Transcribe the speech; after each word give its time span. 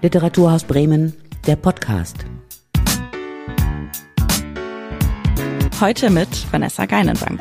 Literaturhaus 0.00 0.62
Bremen, 0.62 1.12
der 1.48 1.56
Podcast. 1.56 2.24
Heute 5.80 6.10
mit 6.10 6.28
Vanessa 6.52 6.86
Geinenbank. 6.86 7.40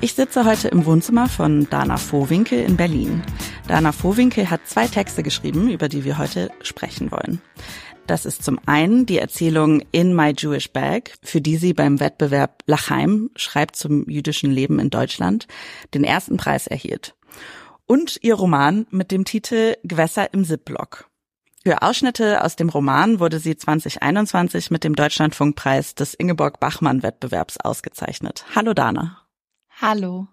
Ich 0.00 0.14
sitze 0.14 0.44
heute 0.44 0.66
im 0.66 0.86
Wohnzimmer 0.86 1.28
von 1.28 1.70
Dana 1.70 1.96
Vohwinkel 1.96 2.58
in 2.64 2.76
Berlin. 2.76 3.22
Dana 3.68 3.92
Vohwinkel 3.92 4.50
hat 4.50 4.66
zwei 4.66 4.88
Texte 4.88 5.22
geschrieben, 5.22 5.70
über 5.70 5.88
die 5.88 6.04
wir 6.04 6.18
heute 6.18 6.50
sprechen 6.62 7.12
wollen. 7.12 7.40
Das 8.08 8.26
ist 8.26 8.42
zum 8.42 8.58
einen 8.66 9.06
die 9.06 9.18
Erzählung 9.18 9.80
In 9.92 10.16
My 10.16 10.34
Jewish 10.36 10.72
Bag, 10.72 11.12
für 11.22 11.40
die 11.40 11.56
sie 11.56 11.74
beim 11.74 12.00
Wettbewerb 12.00 12.64
Lachheim, 12.66 13.30
schreibt 13.36 13.76
zum 13.76 14.10
jüdischen 14.10 14.50
Leben 14.50 14.80
in 14.80 14.90
Deutschland, 14.90 15.46
den 15.94 16.02
ersten 16.02 16.38
Preis 16.38 16.66
erhielt. 16.66 17.14
Und 17.86 18.18
ihr 18.22 18.34
Roman 18.34 18.88
mit 18.90 19.12
dem 19.12 19.24
Titel 19.24 19.76
Gewässer 19.84 20.34
im 20.34 20.44
Ziplock. 20.44 21.08
Für 21.66 21.80
Ausschnitte 21.80 22.44
aus 22.44 22.56
dem 22.56 22.68
Roman 22.68 23.20
wurde 23.20 23.38
sie 23.38 23.56
2021 23.56 24.70
mit 24.70 24.84
dem 24.84 24.94
Deutschlandfunkpreis 24.94 25.94
des 25.94 26.12
Ingeborg 26.12 26.60
Bachmann 26.60 27.02
Wettbewerbs 27.02 27.56
ausgezeichnet. 27.56 28.44
Hallo 28.54 28.74
Dana. 28.74 29.22
Hallo. 29.80 30.26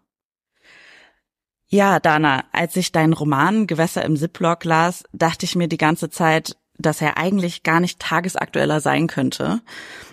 Ja, 1.68 2.02
Dana, 2.02 2.44
als 2.52 2.76
ich 2.76 2.92
deinen 2.92 3.14
Roman 3.14 3.66
Gewässer 3.66 4.04
im 4.04 4.18
Ziplock 4.18 4.66
las, 4.66 5.06
dachte 5.14 5.46
ich 5.46 5.56
mir 5.56 5.70
die 5.70 5.78
ganze 5.78 6.10
Zeit, 6.10 6.58
dass 6.78 7.02
er 7.02 7.18
eigentlich 7.18 7.64
gar 7.64 7.80
nicht 7.80 8.02
tagesaktueller 8.02 8.82
sein 8.82 9.08
könnte, 9.08 9.62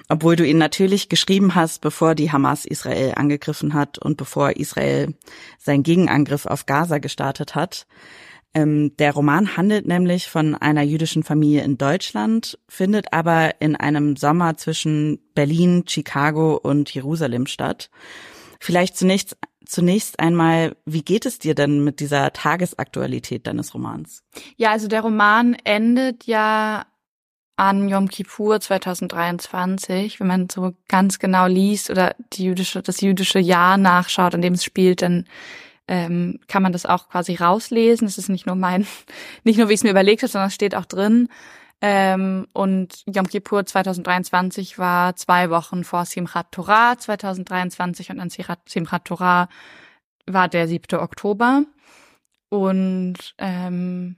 obwohl 0.09 0.37
du 0.37 0.47
ihn 0.47 0.59
natürlich 0.59 1.09
geschrieben 1.09 1.57
hast, 1.57 1.81
bevor 1.81 2.15
die 2.15 2.31
Hamas 2.31 2.65
Israel 2.65 3.15
angegriffen 3.17 3.75
hat 3.75 3.99
und 3.99 4.19
bevor 4.19 4.55
Israel 4.55 5.17
seinen 5.59 5.83
Gegenangriff 5.83 6.47
auf 6.47 6.67
Gaza 6.67 6.99
gestartet 6.99 7.57
hat. 7.57 7.89
Ähm, 8.59 8.97
der 8.97 9.13
Roman 9.13 9.57
handelt 9.57 9.87
nämlich 9.87 10.29
von 10.29 10.57
einer 10.57 10.83
jüdischen 10.83 11.23
Familie 11.23 11.63
in 11.63 11.79
Deutschland, 11.79 12.59
findet 12.69 13.13
aber 13.13 13.61
in 13.61 13.77
einem 13.77 14.17
Sommer 14.17 14.57
zwischen 14.57 15.21
Berlin, 15.35 15.85
Chicago 15.87 16.57
und 16.57 16.93
Jerusalem 16.93 17.47
statt. 17.47 17.89
Vielleicht 18.59 18.97
zunächst, 18.97 19.37
zunächst 19.65 20.19
einmal, 20.19 20.75
wie 20.85 21.03
geht 21.03 21.25
es 21.25 21.39
dir 21.39 21.55
denn 21.55 21.85
mit 21.85 22.01
dieser 22.01 22.33
Tagesaktualität 22.33 23.47
deines 23.47 23.75
Romans? 23.75 24.25
Ja, 24.57 24.73
also 24.73 24.89
der 24.89 25.03
Roman 25.03 25.55
endet 25.63 26.25
ja 26.25 26.87
an 27.55 27.89
Yom 27.89 28.09
Kippur 28.09 28.59
2023. 28.61 30.19
Wenn 30.19 30.27
man 30.27 30.49
so 30.51 30.73
ganz 30.89 31.21
genau 31.21 31.47
liest 31.47 31.91
oder 31.91 32.17
die 32.33 32.45
jüdische, 32.45 32.83
das 32.83 33.01
jüdische 33.03 33.39
Jahr 33.39 33.77
nachschaut, 33.77 34.35
an 34.35 34.43
dem 34.43 34.55
es 34.55 34.65
spielt, 34.65 35.03
dann 35.03 35.27
ähm, 35.89 36.39
kann 36.47 36.63
man 36.63 36.73
das 36.73 36.87
auch 36.87 37.09
quasi 37.09 37.35
rauslesen. 37.35 38.07
Es 38.07 38.19
ist 38.19 38.29
nicht 38.29 38.47
nur 38.47 38.57
mein, 38.57 38.87
nicht 39.45 39.59
nur 39.59 39.69
wie 39.69 39.73
ich 39.73 39.81
es 39.81 39.85
mir 39.85 39.91
überlegt 39.91 40.23
habe, 40.23 40.31
sondern 40.31 40.49
es 40.49 40.55
steht 40.55 40.75
auch 40.75 40.85
drin. 40.85 41.29
Ähm, 41.81 42.47
und 42.53 43.05
Yom 43.07 43.29
Kippur 43.29 43.65
2023 43.65 44.79
war 44.79 45.17
zwei 45.17 45.49
Wochen 45.51 45.85
vor 45.85 46.05
Simchat 46.05 46.53
Torah 46.53 46.99
2023 46.99 48.11
und 48.11 48.21
an 48.21 48.31
Simchat 48.31 49.05
Torah 49.05 49.49
war 50.27 50.49
der 50.49 50.69
7. 50.69 50.99
Oktober. 50.99 51.65
Und 52.51 53.35
ähm, 53.39 54.17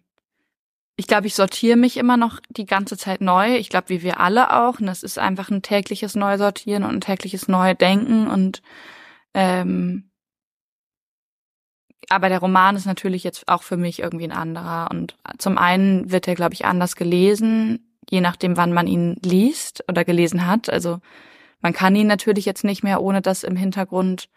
ich 0.96 1.06
glaube, 1.06 1.26
ich 1.26 1.34
sortiere 1.34 1.76
mich 1.76 1.96
immer 1.96 2.16
noch 2.16 2.40
die 2.50 2.66
ganze 2.66 2.96
Zeit 2.96 3.20
neu. 3.20 3.56
Ich 3.56 3.68
glaube, 3.68 3.88
wie 3.88 4.02
wir 4.02 4.20
alle 4.20 4.52
auch. 4.54 4.80
Und 4.80 4.88
es 4.88 5.02
ist 5.02 5.18
einfach 5.18 5.50
ein 5.50 5.62
tägliches 5.62 6.14
Neusortieren 6.14 6.82
und 6.84 6.96
ein 6.96 7.00
tägliches 7.00 7.48
Neudenken. 7.48 8.28
Und 8.28 8.62
ähm, 9.34 10.09
aber 12.10 12.28
der 12.28 12.40
Roman 12.40 12.74
ist 12.74 12.86
natürlich 12.86 13.22
jetzt 13.22 13.48
auch 13.48 13.62
für 13.62 13.76
mich 13.76 14.00
irgendwie 14.00 14.24
ein 14.24 14.32
anderer. 14.32 14.88
Und 14.90 15.16
zum 15.38 15.56
einen 15.56 16.10
wird 16.10 16.26
er, 16.26 16.34
glaube 16.34 16.54
ich, 16.54 16.64
anders 16.64 16.96
gelesen, 16.96 17.88
je 18.10 18.20
nachdem, 18.20 18.56
wann 18.56 18.72
man 18.72 18.88
ihn 18.88 19.16
liest 19.22 19.84
oder 19.88 20.04
gelesen 20.04 20.44
hat. 20.44 20.68
Also 20.68 20.98
man 21.60 21.72
kann 21.72 21.94
ihn 21.94 22.08
natürlich 22.08 22.46
jetzt 22.46 22.64
nicht 22.64 22.82
mehr 22.82 23.00
ohne 23.00 23.22
das 23.22 23.44
im 23.44 23.54
Hintergrund 23.54 24.28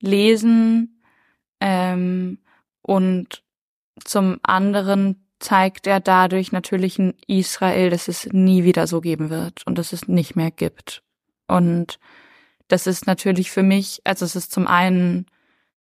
lesen. 0.00 1.02
Ähm, 1.60 2.38
und 2.82 3.42
zum 4.04 4.38
anderen 4.42 5.26
zeigt 5.38 5.86
er 5.86 5.98
dadurch 5.98 6.52
natürlich 6.52 6.98
ein 6.98 7.14
Israel, 7.26 7.88
dass 7.88 8.06
es 8.06 8.26
nie 8.32 8.64
wieder 8.64 8.86
so 8.86 9.00
geben 9.00 9.30
wird 9.30 9.66
und 9.66 9.78
dass 9.78 9.94
es 9.94 10.08
nicht 10.08 10.36
mehr 10.36 10.50
gibt. 10.50 11.02
Und 11.48 11.98
das 12.68 12.86
ist 12.86 13.06
natürlich 13.06 13.50
für 13.50 13.62
mich, 13.62 14.02
also 14.04 14.26
es 14.26 14.36
ist 14.36 14.52
zum 14.52 14.66
einen 14.66 15.26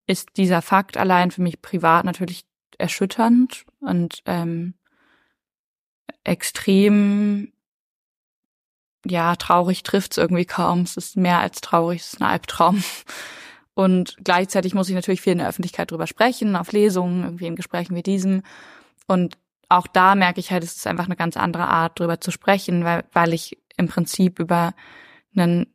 ist 0.07 0.29
dieser 0.37 0.61
Fakt 0.61 0.97
allein 0.97 1.31
für 1.31 1.41
mich 1.41 1.61
privat 1.61 2.05
natürlich 2.05 2.45
erschütternd 2.77 3.65
und 3.79 4.21
ähm, 4.25 4.73
extrem 6.23 7.51
ja 9.05 9.35
traurig 9.35 9.83
trifft's 9.83 10.17
irgendwie 10.17 10.45
kaum. 10.45 10.81
Es 10.81 10.97
ist 10.97 11.17
mehr 11.17 11.39
als 11.39 11.61
traurig, 11.61 12.01
es 12.01 12.13
ist 12.13 12.21
ein 12.21 12.27
Albtraum. 12.27 12.83
Und 13.73 14.17
gleichzeitig 14.21 14.73
muss 14.73 14.89
ich 14.89 14.95
natürlich 14.95 15.21
viel 15.21 15.31
in 15.31 15.39
der 15.39 15.47
Öffentlichkeit 15.47 15.91
drüber 15.91 16.05
sprechen, 16.05 16.57
auf 16.57 16.73
Lesungen, 16.73 17.23
irgendwie 17.23 17.47
in 17.47 17.55
Gesprächen 17.55 17.95
wie 17.95 18.03
diesem. 18.03 18.43
Und 19.07 19.37
auch 19.69 19.87
da 19.87 20.13
merke 20.13 20.41
ich 20.41 20.51
halt, 20.51 20.63
es 20.63 20.75
ist 20.75 20.87
einfach 20.87 21.05
eine 21.05 21.15
ganz 21.15 21.37
andere 21.37 21.67
Art, 21.67 21.97
drüber 21.97 22.19
zu 22.19 22.31
sprechen, 22.31 22.83
weil, 22.83 23.05
weil 23.13 23.33
ich 23.33 23.57
im 23.77 23.87
Prinzip 23.87 24.39
über 24.39 24.73
einen 25.35 25.67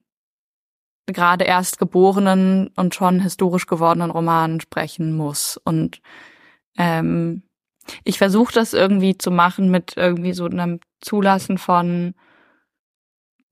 gerade 1.07 1.45
erst 1.45 1.79
geborenen 1.79 2.69
und 2.77 2.95
schon 2.95 3.21
historisch 3.21 3.67
gewordenen 3.67 4.11
Roman 4.11 4.61
sprechen 4.61 5.17
muss. 5.17 5.61
Und 5.65 6.01
ähm, 6.77 7.43
ich 8.05 8.19
versuche 8.19 8.53
das 8.53 8.73
irgendwie 8.73 9.17
zu 9.17 9.31
machen 9.31 9.71
mit 9.71 9.97
irgendwie 9.97 10.33
so 10.33 10.47
einem 10.47 10.81
Zulassen 11.01 11.59
von 11.59 12.15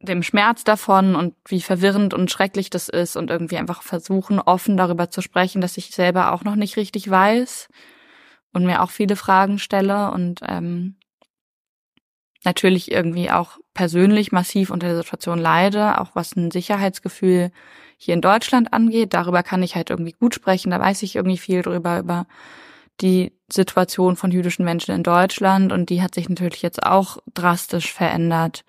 dem 0.01 0.23
Schmerz 0.23 0.65
davon 0.65 1.17
und 1.17 1.35
wie 1.49 1.63
verwirrend 1.63 2.13
und 2.15 2.31
schrecklich 2.31 2.71
das 2.71 2.89
ist 2.89 3.17
und 3.17 3.31
irgendwie 3.31 3.57
einfach 3.57 3.83
versuchen, 3.83 4.39
offen 4.39 4.77
darüber 4.77 5.11
zu 5.11 5.23
sprechen, 5.23 5.61
dass 5.61 5.79
ich 5.79 5.91
selber 5.93 6.33
auch 6.33 6.45
noch 6.45 6.57
nicht 6.57 6.77
richtig 6.77 7.09
weiß 7.09 7.69
und 8.53 8.67
mir 8.67 8.83
auch 8.83 8.91
viele 8.91 9.17
Fragen 9.17 9.59
stelle 9.59 10.11
und 10.11 10.41
ähm, 10.47 10.97
natürlich 12.45 12.91
irgendwie 12.91 13.31
auch 13.31 13.59
persönlich 13.75 14.33
massiv 14.33 14.71
unter 14.71 14.89
der 14.89 14.97
Situation 14.97 15.39
leide, 15.39 16.01
auch 16.01 16.11
was 16.15 16.37
ein 16.37 16.51
Sicherheitsgefühl 16.51 17.51
hier 17.97 18.15
in 18.15 18.21
Deutschland 18.21 18.73
angeht. 18.73 19.15
Darüber 19.15 19.43
kann 19.43 19.63
ich 19.63 19.77
halt 19.77 19.91
irgendwie 19.91 20.13
gut 20.13 20.35
sprechen. 20.35 20.71
Da 20.71 20.81
weiß 20.81 21.03
ich 21.03 21.17
irgendwie 21.17 21.39
viel 21.39 21.63
drüber, 21.63 21.99
über 21.99 22.27
die 23.01 23.33
Situation 23.51 24.17
von 24.17 24.31
jüdischen 24.31 24.65
Menschen 24.65 24.95
in 24.95 25.03
Deutschland. 25.03 25.73
Und 25.73 25.91
die 25.91 26.03
hat 26.03 26.15
sich 26.15 26.29
natürlich 26.29 26.63
jetzt 26.63 26.83
auch 26.83 27.19
drastisch 27.35 27.93
verändert. 27.93 28.65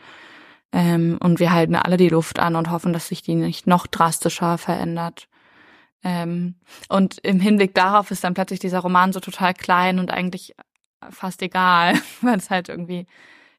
Ähm, 0.72 1.18
und 1.22 1.40
wir 1.40 1.54
halten 1.54 1.76
alle 1.76 1.98
die 1.98 2.10
Luft 2.10 2.40
an 2.40 2.56
und 2.56 2.72
hoffen, 2.72 2.94
dass 2.94 3.08
sich 3.08 3.22
die 3.22 3.36
nicht 3.36 3.68
noch 3.68 3.88
drastischer 3.88 4.58
verändert. 4.58 5.28
Ähm, 6.04 6.56
und 6.90 7.18
im 7.20 7.40
Hinblick 7.40 7.74
darauf 7.74 8.12
ist 8.12 8.24
dann 8.24 8.34
plötzlich 8.34 8.60
dieser 8.60 8.80
Roman 8.80 9.14
so 9.14 9.20
total 9.20 9.54
klein 9.54 10.00
und 10.00 10.12
eigentlich 10.12 10.56
fast 11.10 11.42
egal, 11.42 11.96
weil 12.22 12.38
es 12.38 12.50
halt 12.50 12.70
irgendwie 12.70 13.06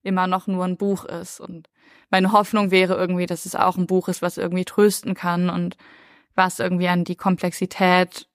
immer 0.06 0.27
noch 0.27 0.47
nur 0.47 0.65
ein 0.65 0.77
Buch 0.77 1.05
ist. 1.05 1.41
Und 1.41 1.69
meine 2.11 2.33
Hoffnung 2.33 2.71
wäre 2.71 2.94
irgendwie, 2.94 3.27
dass 3.27 3.47
es 3.47 3.55
auch 3.55 3.77
ein 3.77 3.87
Buch 3.87 4.09
ist, 4.09 4.22
was 4.22 4.39
irgendwie 4.39 4.65
trösten 4.65 5.15
kann 5.15 5.50
und 5.50 5.77
was 6.34 6.59
irgendwie 6.59 6.89
an 6.89 7.05
die 7.05 7.17
Komplexität 7.17 8.28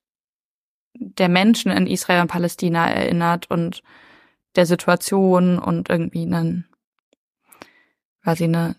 der 0.93 1.29
Menschen 1.29 1.71
in 1.71 1.87
Israel 1.87 2.21
und 2.21 2.27
Palästina 2.27 2.89
erinnert 2.89 3.49
und 3.49 3.81
der 4.55 4.65
Situation 4.65 5.57
und 5.57 5.89
irgendwie 5.89 6.23
einen, 6.23 6.67
quasi 8.23 8.43
eine, 8.43 8.75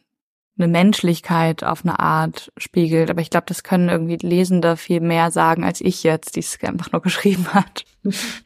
eine 0.59 0.69
Menschlichkeit 0.69 1.65
auf 1.65 1.85
eine 1.85 1.99
Art 1.99 2.53
spiegelt. 2.59 3.11
Aber 3.11 3.23
ich 3.23 3.31
glaube, 3.31 3.47
das 3.47 3.63
können 3.63 3.89
irgendwie 3.89 4.17
Lesende 4.17 4.77
viel 4.77 5.01
mehr 5.01 5.31
sagen 5.31 5.65
als 5.65 5.81
ich 5.81 6.03
jetzt, 6.03 6.37
die 6.37 6.41
es 6.41 6.59
einfach 6.63 6.93
nur 6.93 7.03
geschrieben 7.03 7.49
hat. 7.55 7.85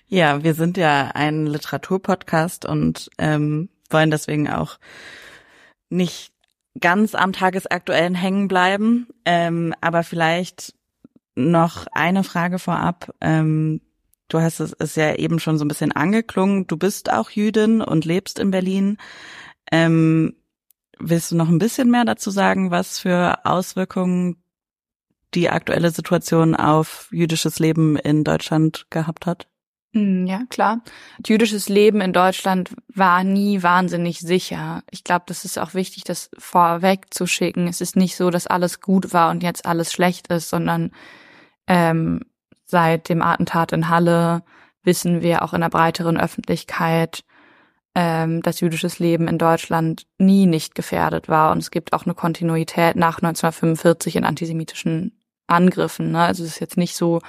Ja, 0.07 0.45
wir 0.45 0.55
sind 0.55 0.77
ja 0.77 1.11
ein 1.15 1.47
Literaturpodcast 1.47 2.65
und 2.65 3.11
ähm, 3.19 3.69
wollen 3.93 4.11
deswegen 4.11 4.49
auch 4.49 4.79
nicht 5.89 6.33
ganz 6.81 7.15
am 7.15 7.33
Tagesaktuellen 7.33 8.15
hängen 8.15 8.49
bleiben. 8.49 9.09
Ähm, 9.25 9.75
aber 9.81 10.03
vielleicht 10.03 10.75
noch 11.35 11.87
eine 11.93 12.25
Frage 12.25 12.59
vorab. 12.59 13.15
Ähm, 13.21 13.81
du 14.29 14.41
hast 14.41 14.61
es 14.61 14.73
ist 14.73 14.97
ja 14.97 15.15
eben 15.15 15.39
schon 15.39 15.59
so 15.59 15.65
ein 15.65 15.69
bisschen 15.69 15.93
angeklungen. 15.93 16.67
Du 16.67 16.77
bist 16.77 17.13
auch 17.13 17.31
Jüdin 17.31 17.81
und 17.81 18.05
lebst 18.05 18.39
in 18.39 18.51
Berlin. 18.51 18.99
Ähm, 19.71 20.35
willst 20.99 21.31
du 21.31 21.37
noch 21.37 21.49
ein 21.49 21.59
bisschen 21.59 21.91
mehr 21.91 22.05
dazu 22.05 22.31
sagen, 22.31 22.71
was 22.71 22.99
für 22.99 23.45
Auswirkungen 23.45 24.43
die 25.35 25.51
aktuelle 25.51 25.91
Situation 25.91 26.55
auf 26.55 27.09
jüdisches 27.13 27.59
Leben 27.59 27.97
in 27.97 28.25
Deutschland 28.25 28.87
gehabt 28.91 29.27
hat? 29.27 29.49
Hm, 29.97 30.27
ja, 30.27 30.43
klar. 30.51 30.83
Jüdisches 31.27 31.71
Leben 31.71 32.03
in 32.03 32.13
Deutschland 32.13 32.71
war 32.95 33.25
nie 33.25 33.63
wahnsinnig 33.63 34.21
sicher. 34.21 34.83
Ich 34.91 35.05
glaube, 35.05 35.25
das 35.27 35.47
ist 35.47 35.59
auch 35.59 35.73
wichtig, 35.73 36.05
das 36.05 36.29
vorweg 36.37 37.15
zu 37.15 37.27
schicken. 37.27 37.67
Es 37.67 37.81
ist 37.81 37.97
nicht 37.97 38.15
so, 38.15 38.29
dass 38.29 38.47
alles 38.47 38.83
gut 38.83 39.15
war 39.15 39.31
und 39.31 39.43
jetzt 39.43 39.65
alles 39.65 39.91
schlecht 39.91 40.27
ist, 40.29 40.51
sondern 40.51 40.91
ähm, 41.67 42.21
seit 42.67 43.09
dem 43.09 43.23
Attentat 43.23 43.73
in 43.73 43.89
Halle 43.89 44.43
wissen 44.83 45.23
wir 45.23 45.41
auch 45.43 45.55
in 45.55 45.63
der 45.63 45.71
breiteren 45.71 46.21
Öffentlichkeit, 46.21 47.25
ähm, 47.95 48.43
dass 48.43 48.61
jüdisches 48.61 48.99
Leben 48.99 49.29
in 49.29 49.39
Deutschland 49.39 50.07
nie 50.19 50.45
nicht 50.45 50.75
gefährdet 50.75 51.31
war. 51.31 51.53
Und 51.53 51.59
es 51.59 51.71
gibt 51.71 51.95
auch 51.95 52.05
eine 52.05 52.15
Kontinuität 52.15 52.97
nach 52.97 53.23
1945 53.23 54.17
in 54.17 54.25
antisemitischen 54.25 55.19
Angriffen. 55.47 56.13
Ne? 56.13 56.21
Also 56.21 56.45
es 56.45 56.51
ist 56.51 56.61
jetzt 56.61 56.77
nicht 56.77 56.97
so, 56.97 57.23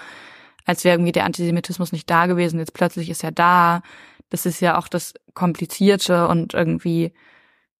als 0.67 0.83
wäre 0.83 0.95
irgendwie 0.95 1.13
der 1.13 1.23
Antisemitismus 1.23 1.93
nicht 1.93 2.09
da 2.09 2.27
gewesen, 2.27 2.59
jetzt 2.59 2.73
plötzlich 2.73 3.09
ist 3.09 3.23
er 3.23 3.31
da. 3.31 3.81
Das 4.29 4.45
ist 4.45 4.59
ja 4.59 4.77
auch 4.77 4.89
das 4.89 5.13
Komplizierte 5.33 6.27
und 6.27 6.53
irgendwie, 6.53 7.13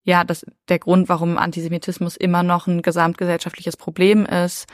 ja, 0.04 0.24
das, 0.24 0.46
der 0.70 0.80
Grund, 0.80 1.10
warum 1.10 1.38
Antisemitismus 1.38 2.16
immer 2.16 2.44
noch 2.44 2.66
ein 2.66 2.82
gesamtgesellschaftliches 2.82 3.76
Problem 3.76 4.26
ist. 4.26 4.68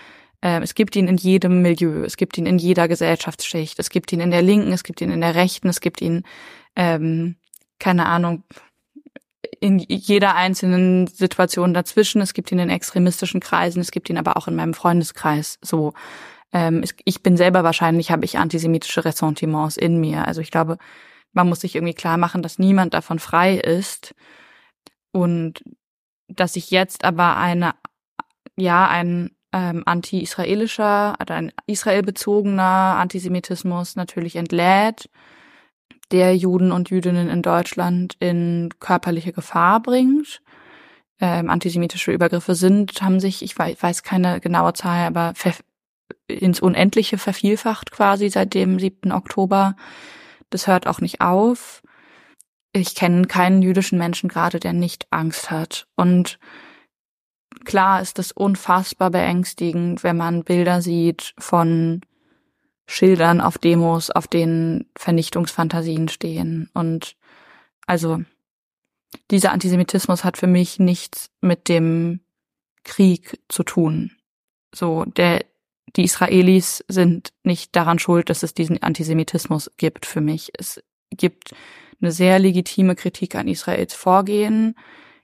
Ähm, 0.43 0.61
es 0.61 0.75
gibt 0.75 0.95
ihn 0.95 1.07
in 1.07 1.17
jedem 1.17 1.63
Milieu, 1.63 2.03
es 2.03 2.15
gibt 2.15 2.37
ihn 2.37 2.45
in 2.45 2.59
jeder 2.59 2.87
Gesellschaftsschicht, 2.87 3.79
es 3.79 3.89
gibt 3.89 4.13
ihn 4.13 4.19
in 4.19 4.29
der 4.29 4.43
Linken, 4.43 4.71
es 4.73 4.83
gibt 4.83 5.01
ihn 5.01 5.09
in 5.09 5.21
der 5.21 5.33
Rechten, 5.33 5.67
es 5.67 5.81
gibt 5.81 5.99
ihn, 5.99 6.23
ähm, 6.75 7.37
keine 7.79 8.05
Ahnung, 8.05 8.43
in 9.59 9.79
jeder 9.79 10.35
einzelnen 10.35 11.07
Situation 11.07 11.73
dazwischen. 11.73 12.21
Es 12.21 12.33
gibt 12.33 12.51
ihn 12.51 12.59
in 12.59 12.69
extremistischen 12.69 13.39
Kreisen, 13.39 13.81
es 13.81 13.89
gibt 13.89 14.09
ihn 14.11 14.19
aber 14.19 14.37
auch 14.37 14.47
in 14.47 14.55
meinem 14.55 14.75
Freundeskreis 14.75 15.57
so. 15.61 15.93
Ähm, 16.53 16.85
ich 17.03 17.23
bin 17.23 17.35
selber 17.35 17.63
wahrscheinlich, 17.63 18.11
habe 18.11 18.25
ich 18.25 18.37
antisemitische 18.37 19.03
Ressentiments 19.03 19.75
in 19.75 19.99
mir. 19.99 20.27
Also 20.27 20.39
ich 20.39 20.51
glaube, 20.51 20.77
man 21.33 21.49
muss 21.49 21.61
sich 21.61 21.75
irgendwie 21.75 21.95
klar 21.95 22.17
machen, 22.17 22.43
dass 22.43 22.59
niemand 22.59 22.93
davon 22.93 23.19
frei 23.19 23.55
ist 23.55 24.13
und 25.11 25.63
dass 26.27 26.53
sich 26.53 26.71
jetzt 26.71 27.03
aber 27.03 27.37
eine, 27.37 27.73
ja, 28.55 28.87
ein 28.87 29.31
ähm, 29.51 29.83
anti-israelischer, 29.85 31.15
oder 31.19 31.35
ein 31.35 31.51
israelbezogener 31.67 32.97
Antisemitismus 32.99 33.95
natürlich 33.95 34.35
entlädt, 34.35 35.09
der 36.11 36.35
Juden 36.35 36.71
und 36.71 36.89
Jüdinnen 36.89 37.29
in 37.29 37.41
Deutschland 37.41 38.15
in 38.19 38.69
körperliche 38.79 39.33
Gefahr 39.33 39.81
bringt. 39.81 40.41
Ähm, 41.19 41.49
antisemitische 41.49 42.11
Übergriffe 42.11 42.55
sind, 42.55 43.01
haben 43.01 43.19
sich, 43.19 43.43
ich 43.43 43.57
weiß 43.57 44.03
keine 44.03 44.39
genaue 44.39 44.73
Zahl, 44.73 45.07
aber 45.07 45.33
ins 46.27 46.59
Unendliche 46.59 47.17
vervielfacht 47.17 47.91
quasi 47.91 48.29
seit 48.29 48.53
dem 48.53 48.79
7. 48.79 49.11
Oktober. 49.11 49.75
Das 50.49 50.67
hört 50.67 50.87
auch 50.87 51.01
nicht 51.01 51.21
auf. 51.21 51.81
Ich 52.71 52.95
kenne 52.95 53.27
keinen 53.27 53.61
jüdischen 53.61 53.97
Menschen 53.97 54.29
gerade, 54.29 54.59
der 54.59 54.73
nicht 54.73 55.07
Angst 55.11 55.51
hat. 55.51 55.87
Und 55.95 56.39
klar 57.65 58.01
ist 58.01 58.19
es 58.19 58.31
unfassbar 58.31 59.11
beängstigend, 59.11 60.03
wenn 60.03 60.17
man 60.17 60.43
Bilder 60.43 60.81
sieht 60.81 61.33
von 61.37 62.01
Schildern 62.87 63.41
auf 63.41 63.57
Demos, 63.57 64.09
auf 64.09 64.27
denen 64.27 64.89
Vernichtungsfantasien 64.97 66.09
stehen. 66.09 66.69
Und 66.73 67.15
also 67.85 68.21
dieser 69.31 69.51
Antisemitismus 69.51 70.23
hat 70.23 70.37
für 70.37 70.47
mich 70.47 70.79
nichts 70.79 71.29
mit 71.41 71.69
dem 71.69 72.21
Krieg 72.83 73.39
zu 73.47 73.63
tun. 73.63 74.11
So, 74.73 75.05
der 75.05 75.45
die 75.95 76.03
Israelis 76.03 76.83
sind 76.87 77.33
nicht 77.43 77.75
daran 77.75 77.99
schuld, 77.99 78.29
dass 78.29 78.43
es 78.43 78.53
diesen 78.53 78.81
Antisemitismus 78.81 79.71
gibt 79.77 80.05
für 80.05 80.21
mich. 80.21 80.51
Es 80.57 80.83
gibt 81.11 81.53
eine 82.01 82.11
sehr 82.11 82.39
legitime 82.39 82.95
Kritik 82.95 83.35
an 83.35 83.47
Israels 83.47 83.93
Vorgehen. 83.93 84.75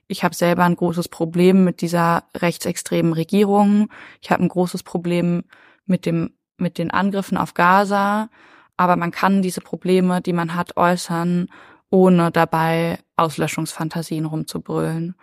Ich 0.06 0.24
habe 0.24 0.34
selber 0.34 0.64
ein 0.64 0.76
großes 0.76 1.08
Problem 1.08 1.64
mit 1.64 1.82
dieser 1.82 2.24
rechtsextremen 2.36 3.12
Regierung. 3.12 3.88
Ich 4.20 4.30
habe 4.30 4.42
ein 4.42 4.48
großes 4.48 4.82
Problem 4.82 5.44
mit 5.86 6.06
dem 6.06 6.32
mit 6.60 6.78
den 6.78 6.90
Angriffen 6.90 7.38
auf 7.38 7.54
Gaza, 7.54 8.28
aber 8.76 8.96
man 8.96 9.10
kann 9.10 9.42
diese 9.42 9.60
Probleme, 9.60 10.20
die 10.20 10.32
man 10.32 10.54
hat, 10.54 10.76
äußern, 10.76 11.48
ohne 11.90 12.30
dabei 12.30 12.98
Auslöschungsfantasien 13.16 14.26
rumzubrüllen. 14.26 15.16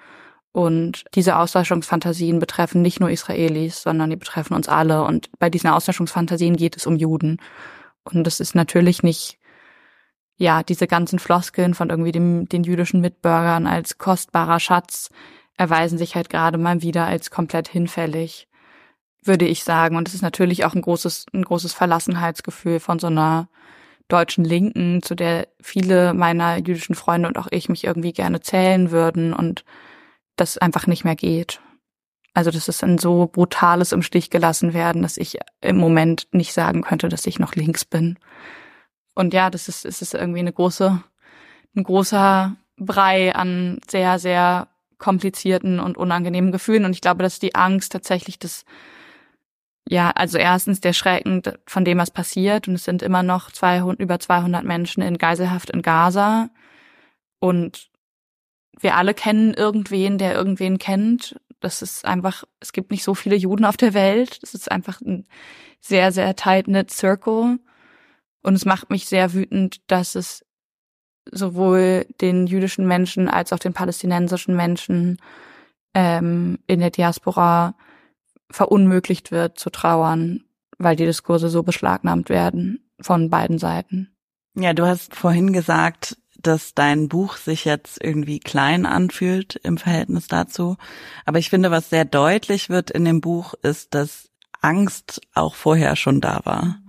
Und 0.58 1.06
diese 1.14 1.38
Auslöschungsfantasien 1.38 2.40
betreffen 2.40 2.82
nicht 2.82 3.00
nur 3.00 3.12
Israelis, 3.12 3.84
sondern 3.84 4.10
die 4.10 4.16
betreffen 4.16 4.56
uns 4.56 4.68
alle. 4.68 5.04
Und 5.04 5.30
bei 5.38 5.52
diesen 5.52 5.70
Auslöschungsfantasien 5.70 6.58
geht 6.58 6.76
es 6.76 6.88
um 6.88 6.96
Juden. 6.96 7.38
Und 8.04 8.24
das 8.24 8.40
ist 8.40 8.56
natürlich 8.56 9.04
nicht, 9.04 9.38
ja, 10.36 10.64
diese 10.64 10.88
ganzen 10.88 11.20
Floskeln 11.20 11.76
von 11.76 11.92
irgendwie 11.92 12.12
dem, 12.12 12.50
den 12.50 12.64
jüdischen 12.64 13.02
Mitbürgern 13.02 13.68
als 13.68 14.00
kostbarer 14.00 14.60
Schatz 14.60 15.12
erweisen 15.58 16.00
sich 16.00 16.16
halt 16.16 16.32
gerade 16.32 16.58
mal 16.58 16.82
wieder 16.82 17.06
als 17.06 17.30
komplett 17.30 17.68
hinfällig, 17.68 18.48
würde 19.22 19.46
ich 19.46 19.64
sagen. 19.64 19.96
Und 19.96 20.08
es 20.08 20.16
ist 20.16 20.24
natürlich 20.24 20.66
auch 20.66 20.74
ein 20.74 20.82
großes, 20.82 21.28
ein 21.36 21.44
großes 21.44 21.74
Verlassenheitsgefühl 21.74 22.80
von 22.80 22.98
so 22.98 23.06
einer 23.06 23.48
deutschen 24.08 24.44
Linken, 24.44 25.04
zu 25.04 25.14
der 25.14 25.50
viele 25.62 26.16
meiner 26.16 26.58
jüdischen 26.58 26.96
Freunde 26.96 27.28
und 27.28 27.38
auch 27.38 27.48
ich 27.52 27.70
mich 27.70 27.84
irgendwie 27.84 28.12
gerne 28.12 28.42
zählen 28.42 28.90
würden 28.90 29.34
und 29.34 29.64
das 30.38 30.58
einfach 30.58 30.88
nicht 30.88 31.04
mehr 31.04 31.16
geht. 31.16 31.60
Also 32.34 32.52
das 32.52 32.68
ist 32.68 32.84
ein 32.84 33.00
so 33.00 33.28
brutales 33.28 33.92
im 33.92 34.04
Stich 34.04 34.30
gelassen 34.30 34.74
werden, 34.74 35.02
dass 35.02 35.18
ich 35.18 35.40
im 35.60 35.78
Moment 35.78 36.28
nicht 36.32 36.54
sagen 36.54 36.84
könnte, 36.84 37.10
dass 37.10 37.26
ich 37.26 37.40
noch 37.40 37.56
links 37.56 37.84
bin. 37.84 38.20
Und 39.16 39.34
ja, 39.34 39.50
das 39.50 39.68
ist, 39.68 39.86
es 39.86 40.04
ist 40.04 40.14
irgendwie 40.14 40.42
eine 40.42 40.54
große, 40.54 41.02
ein 41.76 41.84
großer 41.84 42.56
Brei 42.78 43.34
an 43.34 43.80
sehr, 43.90 44.20
sehr 44.20 44.68
komplizierten 45.00 45.80
und 45.80 45.98
unangenehmen 45.98 46.52
Gefühlen. 46.52 46.86
Und 46.86 46.92
ich 46.92 47.02
glaube, 47.02 47.24
dass 47.24 47.40
die 47.40 47.56
Angst 47.56 47.92
tatsächlich 47.92 48.38
das, 48.38 48.66
ja, 49.90 50.12
also 50.12 50.38
erstens 50.38 50.80
der 50.80 50.94
Schrecken 50.94 51.42
von 51.66 51.86
dem, 51.86 51.98
was 51.98 52.12
passiert. 52.12 52.68
Und 52.68 52.76
es 52.76 52.84
sind 52.84 53.02
immer 53.02 53.24
noch 53.24 53.52
200, 53.52 54.00
über 54.00 54.20
200 54.20 54.64
Menschen 54.64 55.02
in 55.02 55.18
Geiselhaft 55.18 55.72
in 55.72 55.82
Gaza. 55.82 56.50
Und 57.40 57.90
wir 58.80 58.96
alle 58.96 59.14
kennen 59.14 59.54
irgendwen, 59.54 60.18
der 60.18 60.36
irgendwen 60.36 60.78
kennt. 60.78 61.40
Das 61.60 61.82
ist 61.82 62.06
einfach, 62.06 62.44
es 62.60 62.72
gibt 62.74 62.92
nicht 62.92 63.04
so 63.04 63.16
viele 63.16 63.36
Juden 63.36 63.66
auf 63.66 63.78
der 63.78 63.94
Welt. 63.94 64.42
Das 64.44 64.54
ist 64.54 64.72
einfach 64.72 65.02
ein 65.02 65.26
sehr, 65.80 66.12
sehr 66.12 66.36
tight-knit 66.36 66.92
Circle. 66.92 67.60
Und 68.44 68.54
es 68.56 68.66
macht 68.66 68.90
mich 68.90 69.08
sehr 69.08 69.34
wütend, 69.34 69.82
dass 69.88 70.16
es 70.16 70.46
sowohl 71.32 72.06
den 72.22 72.48
jüdischen 72.48 72.88
Menschen 72.88 73.28
als 73.28 73.52
auch 73.52 73.60
den 73.60 73.74
palästinensischen 73.74 74.56
Menschen 74.56 75.18
ähm, 75.94 76.60
in 76.68 76.80
der 76.80 76.92
Diaspora 76.92 77.76
verunmöglicht 78.50 79.32
wird 79.32 79.60
zu 79.60 79.70
trauern, 79.70 80.44
weil 80.78 80.96
die 80.96 81.06
Diskurse 81.06 81.50
so 81.50 81.64
beschlagnahmt 81.64 82.30
werden 82.30 82.90
von 83.02 83.30
beiden 83.30 83.58
Seiten. 83.60 84.16
Ja, 84.56 84.74
du 84.74 84.86
hast 84.86 85.16
vorhin 85.16 85.54
gesagt, 85.54 86.18
dass 86.42 86.74
dein 86.74 87.10
Buch 87.10 87.38
sich 87.38 87.66
jetzt 87.66 88.04
irgendwie 88.04 88.40
klein 88.40 88.86
anfühlt 88.86 89.56
im 89.64 89.78
Verhältnis 89.78 90.28
dazu. 90.28 90.78
Aber 91.26 91.40
ich 91.40 91.50
finde, 91.50 91.72
was 91.72 91.90
sehr 91.90 92.06
deutlich 92.06 92.70
wird 92.70 92.92
in 92.92 93.06
dem 93.06 93.22
Buch, 93.22 93.54
ist, 93.62 93.94
dass 93.94 94.30
Angst 94.62 95.22
auch 95.34 95.56
vorher 95.56 95.96
schon 95.96 96.22
da 96.22 96.42
war. 96.44 96.80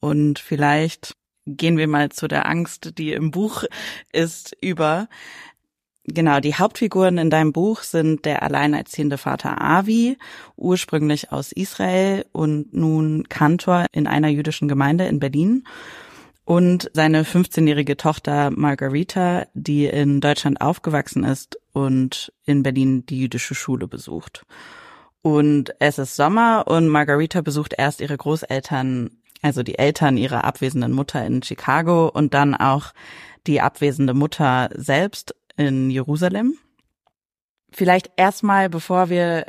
Und 0.00 0.38
vielleicht 0.38 1.16
gehen 1.46 1.76
wir 1.76 1.88
mal 1.88 2.10
zu 2.10 2.28
der 2.28 2.46
Angst, 2.46 2.98
die 2.98 3.12
im 3.12 3.30
Buch 3.30 3.64
ist, 4.12 4.56
über. 4.60 5.08
Genau, 6.04 6.40
die 6.40 6.54
Hauptfiguren 6.54 7.18
in 7.18 7.28
deinem 7.28 7.52
Buch 7.52 7.82
sind 7.82 8.24
der 8.24 8.42
alleinerziehende 8.42 9.18
Vater 9.18 9.60
Avi, 9.60 10.16
ursprünglich 10.56 11.32
aus 11.32 11.52
Israel 11.52 12.24
und 12.32 12.72
nun 12.72 13.28
Kantor 13.28 13.86
in 13.92 14.06
einer 14.06 14.28
jüdischen 14.28 14.68
Gemeinde 14.68 15.06
in 15.06 15.18
Berlin 15.18 15.64
und 16.48 16.90
seine 16.94 17.24
15-jährige 17.24 17.98
Tochter 17.98 18.50
Margarita, 18.50 19.44
die 19.52 19.84
in 19.84 20.22
Deutschland 20.22 20.62
aufgewachsen 20.62 21.22
ist 21.22 21.58
und 21.74 22.32
in 22.46 22.62
Berlin 22.62 23.04
die 23.04 23.20
jüdische 23.20 23.54
Schule 23.54 23.86
besucht. 23.86 24.46
Und 25.20 25.74
es 25.78 25.98
ist 25.98 26.16
Sommer 26.16 26.64
und 26.66 26.88
Margarita 26.88 27.42
besucht 27.42 27.74
erst 27.76 28.00
ihre 28.00 28.16
Großeltern, 28.16 29.10
also 29.42 29.62
die 29.62 29.78
Eltern 29.78 30.16
ihrer 30.16 30.44
abwesenden 30.44 30.92
Mutter 30.92 31.22
in 31.26 31.42
Chicago 31.42 32.08
und 32.08 32.32
dann 32.32 32.54
auch 32.54 32.94
die 33.46 33.60
abwesende 33.60 34.14
Mutter 34.14 34.70
selbst 34.74 35.34
in 35.58 35.90
Jerusalem. 35.90 36.56
Vielleicht 37.72 38.10
erstmal, 38.16 38.70
bevor 38.70 39.10
wir 39.10 39.48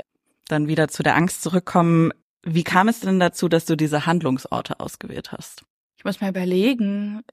dann 0.49 0.67
wieder 0.67 0.89
zu 0.89 1.01
der 1.01 1.15
Angst 1.15 1.43
zurückkommen, 1.43 2.11
wie 2.43 2.65
kam 2.65 2.89
es 2.89 2.99
denn 2.99 3.21
dazu, 3.21 3.47
dass 3.47 3.63
du 3.63 3.77
diese 3.77 4.05
Handlungsorte 4.05 4.81
ausgewählt 4.81 5.31
hast? 5.31 5.63
Ich 5.99 6.05
muss 6.05 6.21
mal 6.21 6.29
überlegen. 6.29 7.23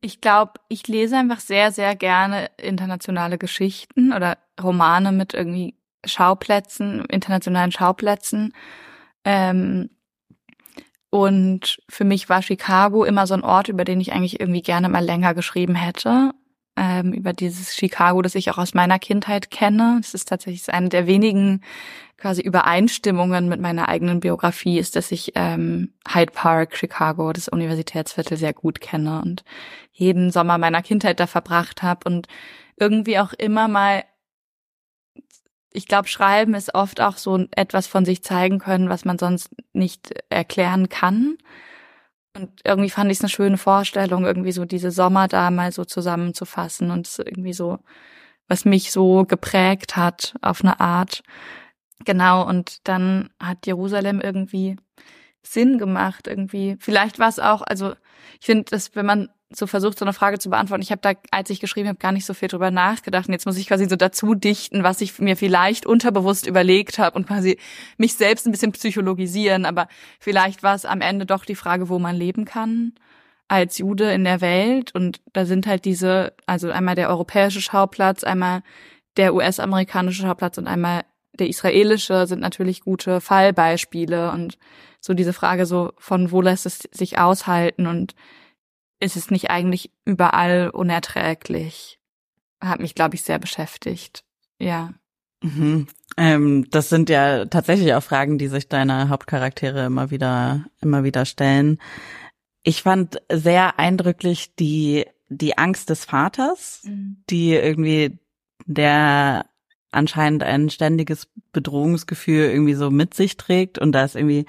Ich 0.00 0.20
glaube, 0.20 0.54
ich 0.68 0.88
lese 0.88 1.16
einfach 1.16 1.38
sehr, 1.38 1.70
sehr 1.70 1.94
gerne 1.94 2.50
internationale 2.60 3.38
Geschichten 3.38 4.12
oder 4.12 4.36
Romane 4.60 5.12
mit 5.12 5.34
irgendwie 5.34 5.76
Schauplätzen, 6.04 7.04
internationalen 7.04 7.70
Schauplätzen. 7.70 8.54
Ähm, 9.24 9.90
und 11.10 11.80
für 11.88 12.04
mich 12.04 12.28
war 12.28 12.42
Chicago 12.42 13.04
immer 13.04 13.28
so 13.28 13.34
ein 13.34 13.44
Ort, 13.44 13.68
über 13.68 13.84
den 13.84 14.00
ich 14.00 14.12
eigentlich 14.12 14.40
irgendwie 14.40 14.62
gerne 14.62 14.88
mal 14.88 15.04
länger 15.04 15.32
geschrieben 15.32 15.76
hätte. 15.76 16.32
Ähm, 16.76 17.12
über 17.12 17.32
dieses 17.32 17.74
Chicago, 17.74 18.22
das 18.22 18.34
ich 18.34 18.50
auch 18.50 18.58
aus 18.58 18.74
meiner 18.74 18.98
Kindheit 18.98 19.50
kenne. 19.50 19.98
Das 20.00 20.14
ist 20.14 20.28
tatsächlich 20.28 20.72
eine 20.72 20.88
der 20.88 21.06
wenigen 21.06 21.62
quasi 22.18 22.40
Übereinstimmungen 22.40 23.48
mit 23.48 23.60
meiner 23.60 23.88
eigenen 23.88 24.20
Biografie, 24.20 24.78
ist, 24.78 24.96
dass 24.96 25.12
ich 25.12 25.32
ähm, 25.34 25.92
Hyde 26.08 26.32
Park, 26.32 26.76
Chicago, 26.76 27.32
das 27.32 27.48
Universitätsviertel 27.48 28.36
sehr 28.38 28.54
gut 28.54 28.80
kenne 28.80 29.20
und 29.22 29.44
jeden 29.92 30.30
Sommer 30.30 30.58
meiner 30.58 30.82
Kindheit 30.82 31.20
da 31.20 31.26
verbracht 31.26 31.82
habe 31.82 32.08
und 32.08 32.26
irgendwie 32.76 33.18
auch 33.18 33.32
immer 33.32 33.68
mal 33.68 34.04
ich 35.76 35.86
glaube, 35.86 36.08
Schreiben 36.08 36.54
ist 36.54 36.74
oft 36.74 37.02
auch 37.02 37.18
so 37.18 37.44
etwas 37.50 37.86
von 37.86 38.06
sich 38.06 38.22
zeigen 38.22 38.58
können, 38.58 38.88
was 38.88 39.04
man 39.04 39.18
sonst 39.18 39.50
nicht 39.74 40.14
erklären 40.30 40.88
kann. 40.88 41.36
Und 42.36 42.60
irgendwie 42.64 42.90
fand 42.90 43.10
ich 43.10 43.18
es 43.18 43.22
eine 43.24 43.30
schöne 43.30 43.56
Vorstellung, 43.56 44.24
irgendwie 44.24 44.52
so 44.52 44.64
diese 44.64 44.90
Sommer 44.90 45.26
da 45.26 45.50
mal 45.50 45.72
so 45.72 45.84
zusammenzufassen 45.84 46.90
und 46.90 47.10
irgendwie 47.18 47.54
so, 47.54 47.78
was 48.46 48.64
mich 48.64 48.92
so 48.92 49.24
geprägt 49.24 49.96
hat 49.96 50.34
auf 50.42 50.62
eine 50.62 50.78
Art. 50.80 51.22
Genau, 52.04 52.46
und 52.46 52.86
dann 52.88 53.30
hat 53.40 53.66
Jerusalem 53.66 54.20
irgendwie 54.20 54.76
Sinn 55.42 55.78
gemacht, 55.78 56.26
irgendwie. 56.26 56.76
Vielleicht 56.78 57.18
war 57.18 57.28
es 57.28 57.38
auch, 57.38 57.62
also 57.62 57.94
ich 58.38 58.46
finde, 58.46 58.64
dass 58.64 58.94
wenn 58.94 59.06
man 59.06 59.30
so 59.50 59.66
versucht, 59.66 59.98
so 59.98 60.04
eine 60.04 60.12
Frage 60.12 60.38
zu 60.38 60.50
beantworten. 60.50 60.82
Ich 60.82 60.90
habe 60.90 61.00
da, 61.00 61.12
als 61.30 61.50
ich 61.50 61.60
geschrieben 61.60 61.88
habe, 61.88 61.98
gar 61.98 62.12
nicht 62.12 62.26
so 62.26 62.34
viel 62.34 62.48
drüber 62.48 62.70
nachgedacht. 62.70 63.28
Und 63.28 63.32
jetzt 63.32 63.46
muss 63.46 63.56
ich 63.56 63.68
quasi 63.68 63.88
so 63.88 63.96
dazu 63.96 64.34
dichten, 64.34 64.82
was 64.82 65.00
ich 65.00 65.18
mir 65.20 65.36
vielleicht 65.36 65.86
unterbewusst 65.86 66.46
überlegt 66.46 66.98
habe 66.98 67.16
und 67.16 67.28
quasi 67.28 67.58
mich 67.96 68.14
selbst 68.14 68.46
ein 68.46 68.52
bisschen 68.52 68.72
psychologisieren. 68.72 69.64
Aber 69.64 69.88
vielleicht 70.18 70.62
war 70.62 70.74
es 70.74 70.84
am 70.84 71.00
Ende 71.00 71.26
doch 71.26 71.44
die 71.44 71.54
Frage, 71.54 71.88
wo 71.88 71.98
man 71.98 72.16
leben 72.16 72.44
kann 72.44 72.94
als 73.48 73.78
Jude 73.78 74.12
in 74.12 74.24
der 74.24 74.40
Welt. 74.40 74.92
Und 74.94 75.20
da 75.32 75.46
sind 75.46 75.66
halt 75.66 75.84
diese, 75.84 76.32
also 76.46 76.70
einmal 76.70 76.96
der 76.96 77.08
europäische 77.08 77.60
Schauplatz, 77.60 78.24
einmal 78.24 78.62
der 79.16 79.32
US-amerikanische 79.34 80.22
Schauplatz 80.22 80.58
und 80.58 80.66
einmal 80.66 81.04
der 81.38 81.48
israelische 81.48 82.26
sind 82.26 82.40
natürlich 82.40 82.80
gute 82.80 83.20
Fallbeispiele. 83.20 84.32
Und 84.32 84.58
so 85.00 85.14
diese 85.14 85.32
Frage 85.32 85.66
so, 85.66 85.92
von 85.98 86.32
wo 86.32 86.40
lässt 86.42 86.66
es 86.66 86.88
sich 86.90 87.18
aushalten 87.18 87.86
und 87.86 88.14
ist 89.00 89.16
es 89.16 89.30
nicht 89.30 89.50
eigentlich 89.50 89.90
überall 90.04 90.70
unerträglich? 90.70 91.98
Hat 92.60 92.80
mich, 92.80 92.94
glaube 92.94 93.14
ich, 93.14 93.22
sehr 93.22 93.38
beschäftigt. 93.38 94.24
Ja. 94.58 94.94
Mhm. 95.42 95.86
Ähm, 96.16 96.66
das 96.70 96.88
sind 96.88 97.10
ja 97.10 97.44
tatsächlich 97.44 97.92
auch 97.94 98.02
Fragen, 98.02 98.38
die 98.38 98.48
sich 98.48 98.68
deine 98.68 99.08
Hauptcharaktere 99.08 99.86
immer 99.86 100.10
wieder, 100.10 100.64
immer 100.80 101.04
wieder 101.04 101.26
stellen. 101.26 101.78
Ich 102.62 102.82
fand 102.82 103.20
sehr 103.30 103.78
eindrücklich 103.78 104.54
die, 104.56 105.06
die 105.28 105.58
Angst 105.58 105.90
des 105.90 106.04
Vaters, 106.04 106.80
mhm. 106.84 107.22
die 107.28 107.52
irgendwie 107.52 108.18
der 108.64 109.46
anscheinend 109.96 110.42
ein 110.42 110.70
ständiges 110.70 111.28
Bedrohungsgefühl 111.52 112.50
irgendwie 112.50 112.74
so 112.74 112.90
mit 112.90 113.14
sich 113.14 113.36
trägt 113.36 113.78
und 113.78 113.92
da 113.92 114.04
ist 114.04 114.14
irgendwie 114.14 114.46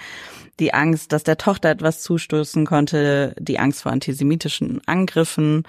die 0.59 0.73
Angst, 0.73 1.11
dass 1.11 1.23
der 1.23 1.37
Tochter 1.37 1.69
etwas 1.69 2.01
zustoßen 2.01 2.65
konnte, 2.65 3.35
die 3.39 3.59
Angst 3.59 3.83
vor 3.83 3.91
antisemitischen 3.91 4.81
Angriffen 4.87 5.63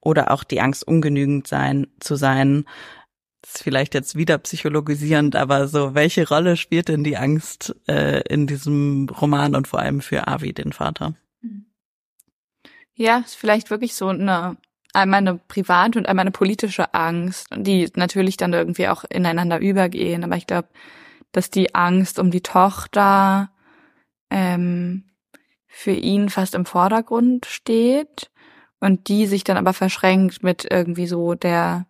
oder 0.00 0.30
auch 0.30 0.44
die 0.44 0.60
Angst, 0.60 0.86
ungenügend 0.86 1.46
sein, 1.46 1.88
zu 2.00 2.16
sein. 2.16 2.64
Das 3.42 3.56
ist 3.56 3.62
vielleicht 3.62 3.94
jetzt 3.94 4.16
wieder 4.16 4.38
psychologisierend, 4.38 5.36
aber 5.36 5.68
so, 5.68 5.94
welche 5.94 6.28
Rolle 6.28 6.56
spielt 6.56 6.88
denn 6.88 7.04
die 7.04 7.16
Angst 7.16 7.74
äh, 7.88 8.22
in 8.28 8.46
diesem 8.46 9.08
Roman 9.08 9.54
und 9.54 9.68
vor 9.68 9.80
allem 9.80 10.00
für 10.00 10.26
Avi, 10.26 10.52
den 10.52 10.72
Vater? 10.72 11.14
Ja, 12.94 13.18
ist 13.18 13.36
vielleicht 13.36 13.70
wirklich 13.70 13.94
so 13.94 14.08
eine 14.08 14.56
einmal 14.98 15.18
eine 15.18 15.36
private 15.36 15.98
und 15.98 16.08
einmal 16.08 16.24
eine 16.24 16.30
politische 16.30 16.94
Angst, 16.94 17.48
die 17.54 17.90
natürlich 17.94 18.36
dann 18.36 18.52
irgendwie 18.52 18.88
auch 18.88 19.04
ineinander 19.04 19.60
übergehen. 19.60 20.24
Aber 20.24 20.36
ich 20.36 20.46
glaube, 20.46 20.68
dass 21.32 21.50
die 21.50 21.74
Angst 21.74 22.18
um 22.18 22.30
die 22.30 22.42
Tochter 22.42 23.50
ähm, 24.30 25.04
für 25.66 25.92
ihn 25.92 26.28
fast 26.28 26.54
im 26.54 26.66
Vordergrund 26.66 27.46
steht 27.46 28.30
und 28.80 29.08
die 29.08 29.26
sich 29.26 29.44
dann 29.44 29.56
aber 29.56 29.72
verschränkt 29.72 30.42
mit 30.42 30.66
irgendwie 30.70 31.06
so 31.06 31.34
der 31.34 31.86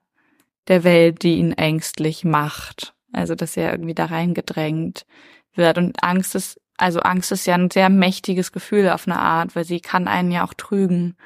der 0.68 0.84
Welt, 0.84 1.22
die 1.22 1.36
ihn 1.36 1.52
ängstlich 1.52 2.24
macht. 2.24 2.94
Also 3.12 3.34
dass 3.34 3.56
er 3.56 3.72
irgendwie 3.72 3.94
da 3.94 4.06
reingedrängt 4.06 5.06
wird 5.54 5.78
und 5.78 6.02
Angst 6.02 6.34
ist 6.34 6.60
also 6.78 7.00
Angst 7.00 7.32
ist 7.32 7.46
ja 7.46 7.54
ein 7.54 7.70
sehr 7.70 7.90
mächtiges 7.90 8.52
Gefühl 8.52 8.88
auf 8.88 9.06
eine 9.06 9.18
Art, 9.18 9.56
weil 9.56 9.64
sie 9.64 9.80
kann 9.80 10.06
einen 10.06 10.30
ja 10.30 10.44
auch 10.44 10.54
trügen. 10.54 11.16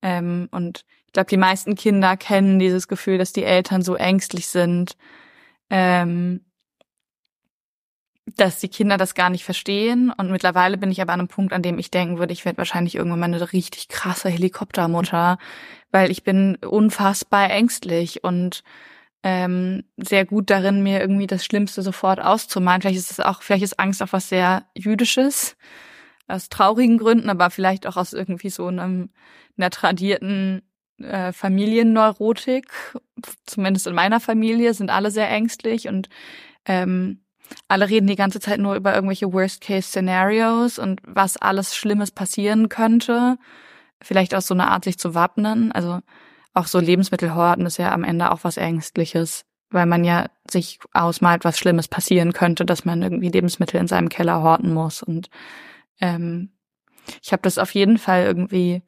Ähm, 0.00 0.48
und 0.50 0.84
glaube, 1.14 1.30
die 1.30 1.38
meisten 1.38 1.74
Kinder 1.74 2.16
kennen 2.18 2.58
dieses 2.58 2.88
Gefühl, 2.88 3.16
dass 3.16 3.32
die 3.32 3.44
Eltern 3.44 3.80
so 3.80 3.94
ängstlich 3.94 4.48
sind. 4.48 4.96
Ähm, 5.70 6.44
dass 8.26 8.58
die 8.58 8.68
Kinder 8.68 8.96
das 8.96 9.14
gar 9.14 9.30
nicht 9.30 9.44
verstehen. 9.44 10.10
Und 10.10 10.30
mittlerweile 10.30 10.78
bin 10.78 10.90
ich 10.90 11.00
aber 11.00 11.12
an 11.12 11.20
einem 11.20 11.28
Punkt, 11.28 11.52
an 11.52 11.62
dem 11.62 11.78
ich 11.78 11.90
denken 11.90 12.18
würde, 12.18 12.32
ich 12.32 12.44
werde 12.44 12.58
wahrscheinlich 12.58 12.94
irgendwann 12.94 13.20
mal 13.20 13.26
eine 13.26 13.52
richtig 13.52 13.88
krasse 13.88 14.28
Helikoptermutter, 14.28 15.38
weil 15.90 16.10
ich 16.10 16.24
bin 16.24 16.56
unfassbar 16.56 17.50
ängstlich 17.50 18.24
und 18.24 18.62
ähm, 19.22 19.84
sehr 19.96 20.24
gut 20.24 20.50
darin, 20.50 20.82
mir 20.82 21.00
irgendwie 21.00 21.26
das 21.26 21.44
Schlimmste 21.44 21.82
sofort 21.82 22.20
auszumalen. 22.20 22.82
Vielleicht 22.82 22.98
ist 22.98 23.10
es 23.10 23.20
auch, 23.20 23.42
vielleicht 23.42 23.62
ist 23.64 23.78
Angst 23.78 24.02
auch 24.02 24.12
was 24.12 24.28
sehr 24.28 24.64
Jüdisches, 24.74 25.56
aus 26.26 26.48
traurigen 26.48 26.98
Gründen, 26.98 27.28
aber 27.28 27.50
vielleicht 27.50 27.86
auch 27.86 27.96
aus 27.96 28.14
irgendwie 28.14 28.50
so 28.50 28.66
einem, 28.66 29.10
einer 29.56 29.70
tradierten 29.70 30.62
äh, 30.98 31.32
Familienneurotik. 31.32 32.66
Zumindest 33.46 33.86
in 33.86 33.94
meiner 33.94 34.20
Familie 34.20 34.74
sind 34.74 34.90
alle 34.90 35.10
sehr 35.10 35.30
ängstlich 35.30 35.88
und 35.88 36.08
ähm, 36.66 37.20
alle 37.68 37.88
reden 37.88 38.06
die 38.06 38.16
ganze 38.16 38.40
Zeit 38.40 38.58
nur 38.58 38.74
über 38.74 38.94
irgendwelche 38.94 39.32
Worst-Case-Szenarios 39.32 40.78
und 40.78 41.00
was 41.04 41.36
alles 41.36 41.76
Schlimmes 41.76 42.10
passieren 42.10 42.68
könnte. 42.68 43.38
Vielleicht 44.00 44.34
auch 44.34 44.42
so 44.42 44.54
eine 44.54 44.68
Art, 44.68 44.84
sich 44.84 44.98
zu 44.98 45.14
wappnen. 45.14 45.72
Also 45.72 46.00
auch 46.52 46.66
so 46.66 46.78
Lebensmittelhorten 46.78 47.66
ist 47.66 47.78
ja 47.78 47.92
am 47.92 48.04
Ende 48.04 48.30
auch 48.30 48.40
was 48.42 48.56
Ängstliches, 48.56 49.44
weil 49.70 49.86
man 49.86 50.04
ja 50.04 50.26
sich 50.50 50.78
ausmalt, 50.92 51.44
was 51.44 51.58
Schlimmes 51.58 51.88
passieren 51.88 52.32
könnte, 52.32 52.64
dass 52.64 52.84
man 52.84 53.02
irgendwie 53.02 53.28
Lebensmittel 53.28 53.80
in 53.80 53.88
seinem 53.88 54.08
Keller 54.08 54.42
horten 54.42 54.72
muss. 54.72 55.02
Und 55.02 55.30
ähm, 56.00 56.50
ich 57.22 57.32
habe 57.32 57.42
das 57.42 57.58
auf 57.58 57.72
jeden 57.72 57.98
Fall 57.98 58.24
irgendwie, 58.24 58.82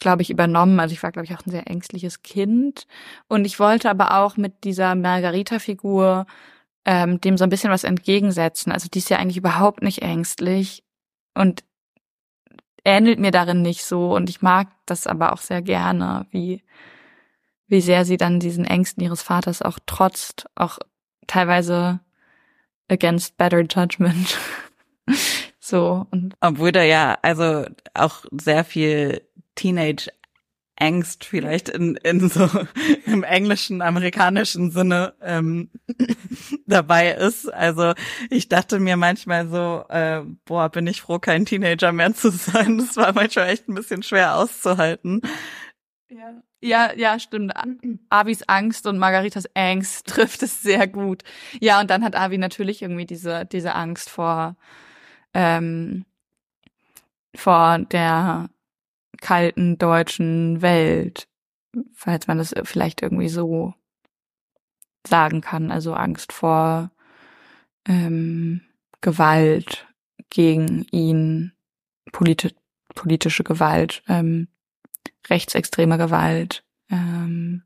glaube 0.00 0.22
ich, 0.22 0.30
übernommen. 0.30 0.80
Also 0.80 0.92
ich 0.92 1.02
war, 1.02 1.12
glaube 1.12 1.26
ich, 1.26 1.34
auch 1.34 1.46
ein 1.46 1.50
sehr 1.50 1.68
ängstliches 1.68 2.22
Kind. 2.22 2.86
Und 3.28 3.44
ich 3.44 3.60
wollte 3.60 3.90
aber 3.90 4.18
auch 4.18 4.36
mit 4.36 4.64
dieser 4.64 4.94
Margarita-Figur 4.94 6.26
ähm, 6.84 7.20
dem 7.20 7.36
so 7.36 7.44
ein 7.44 7.50
bisschen 7.50 7.70
was 7.70 7.84
entgegensetzen. 7.84 8.72
Also 8.72 8.88
die 8.88 8.98
ist 8.98 9.10
ja 9.10 9.18
eigentlich 9.18 9.36
überhaupt 9.36 9.82
nicht 9.82 10.02
ängstlich 10.02 10.82
und 11.34 11.64
ähnelt 12.84 13.18
mir 13.18 13.30
darin 13.30 13.62
nicht 13.62 13.84
so 13.84 14.14
und 14.14 14.30
ich 14.30 14.42
mag 14.42 14.68
das 14.86 15.06
aber 15.06 15.32
auch 15.32 15.38
sehr 15.38 15.62
gerne, 15.62 16.26
wie 16.30 16.62
wie 17.66 17.80
sehr 17.80 18.04
sie 18.04 18.16
dann 18.16 18.40
diesen 18.40 18.64
Ängsten 18.64 19.02
ihres 19.04 19.22
Vaters 19.22 19.62
auch 19.62 19.78
trotzt, 19.86 20.46
auch 20.56 20.78
teilweise 21.28 22.00
against 22.88 23.36
better 23.36 23.60
judgment. 23.60 24.38
so 25.60 26.06
und 26.10 26.34
obwohl 26.40 26.72
da 26.72 26.82
ja 26.82 27.18
also 27.22 27.66
auch 27.94 28.24
sehr 28.32 28.64
viel 28.64 29.22
Teenage 29.60 30.08
Angst 30.80 31.24
vielleicht 31.24 31.68
in, 31.68 31.96
in 31.96 32.28
so 32.30 32.48
im 33.04 33.22
englischen, 33.22 33.82
amerikanischen 33.82 34.70
Sinne 34.70 35.14
ähm, 35.20 35.70
dabei 36.66 37.10
ist. 37.10 37.52
Also 37.52 37.92
ich 38.30 38.48
dachte 38.48 38.80
mir 38.80 38.96
manchmal 38.96 39.46
so, 39.48 39.84
äh, 39.90 40.22
boah, 40.46 40.70
bin 40.70 40.86
ich 40.86 41.02
froh, 41.02 41.18
kein 41.18 41.44
Teenager 41.44 41.92
mehr 41.92 42.14
zu 42.14 42.30
sein. 42.30 42.78
Das 42.78 42.96
war 42.96 43.12
manchmal 43.12 43.50
echt 43.50 43.68
ein 43.68 43.74
bisschen 43.74 44.02
schwer 44.02 44.36
auszuhalten. 44.36 45.20
Ja. 46.08 46.42
Ja, 46.62 46.92
ja, 46.94 47.18
stimmt. 47.18 47.54
Avis 48.10 48.42
Angst 48.42 48.86
und 48.86 48.98
Margaritas 48.98 49.44
Angst 49.54 50.06
trifft 50.08 50.42
es 50.42 50.62
sehr 50.62 50.86
gut. 50.86 51.22
Ja, 51.58 51.80
und 51.80 51.88
dann 51.88 52.04
hat 52.04 52.14
Avi 52.14 52.36
natürlich 52.36 52.82
irgendwie 52.82 53.06
diese, 53.06 53.46
diese 53.46 53.74
Angst 53.74 54.10
vor, 54.10 54.56
ähm, 55.32 56.04
vor 57.34 57.78
der 57.78 58.50
kalten 59.20 59.78
deutschen 59.78 60.62
Welt, 60.62 61.28
falls 61.94 62.26
man 62.26 62.38
das 62.38 62.54
vielleicht 62.64 63.02
irgendwie 63.02 63.28
so 63.28 63.74
sagen 65.06 65.40
kann. 65.40 65.70
Also 65.70 65.94
Angst 65.94 66.32
vor 66.32 66.90
ähm, 67.86 68.62
Gewalt 69.00 69.86
gegen 70.30 70.84
ihn, 70.90 71.52
politi 72.12 72.54
politische 72.94 73.44
Gewalt, 73.44 74.02
ähm, 74.08 74.48
rechtsextreme 75.28 75.96
Gewalt. 75.96 76.64
Ähm, 76.90 77.62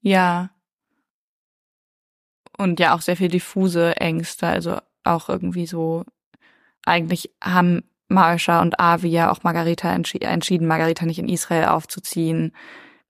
ja. 0.00 0.50
Und 2.56 2.78
ja 2.78 2.94
auch 2.94 3.00
sehr 3.00 3.16
viel 3.16 3.28
diffuse 3.28 3.96
Ängste, 3.96 4.46
also 4.46 4.78
auch 5.02 5.28
irgendwie 5.28 5.66
so, 5.66 6.04
eigentlich 6.84 7.34
haben 7.42 7.82
Marsha 8.08 8.60
und 8.60 8.78
Avi 8.78 9.08
ja 9.08 9.30
auch 9.30 9.42
Margarita 9.42 9.92
entschi 9.92 10.18
entschieden, 10.18 10.66
Margarita 10.66 11.06
nicht 11.06 11.18
in 11.18 11.28
Israel 11.28 11.66
aufzuziehen, 11.66 12.52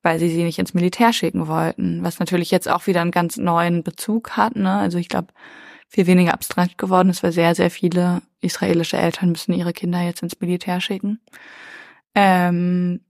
weil 0.03 0.19
sie 0.19 0.29
sie 0.29 0.45
nicht 0.45 0.59
ins 0.59 0.75
Militär 0.75 1.13
schicken 1.13 1.49
wollten, 1.49 2.03
was 2.05 2.19
natürlich 2.19 2.51
jetzt 2.51 2.69
auch 2.69 2.87
wieder 2.87 3.01
einen 3.01 3.11
ganz 3.11 3.37
neuen 3.37 3.83
Bezug 3.83 4.37
hat. 4.37 4.55
Ne? 4.55 4.73
Also 4.73 4.99
ich 4.99 5.09
glaube, 5.09 5.29
viel 5.89 6.07
weniger 6.07 6.35
abstrakt 6.35 6.79
geworden 6.79 7.09
ist, 7.09 7.23
weil 7.23 7.33
sehr, 7.33 7.55
sehr 7.55 7.71
viele 7.71 8.23
israelische 8.41 8.97
Eltern 8.97 9.31
müssen 9.31 9.53
ihre 9.53 9.73
Kinder 9.73 10.01
jetzt 10.03 10.23
ins 10.23 10.41
Militär 10.41 10.81
schicken. 10.81 11.21
Ähm, 12.15 13.01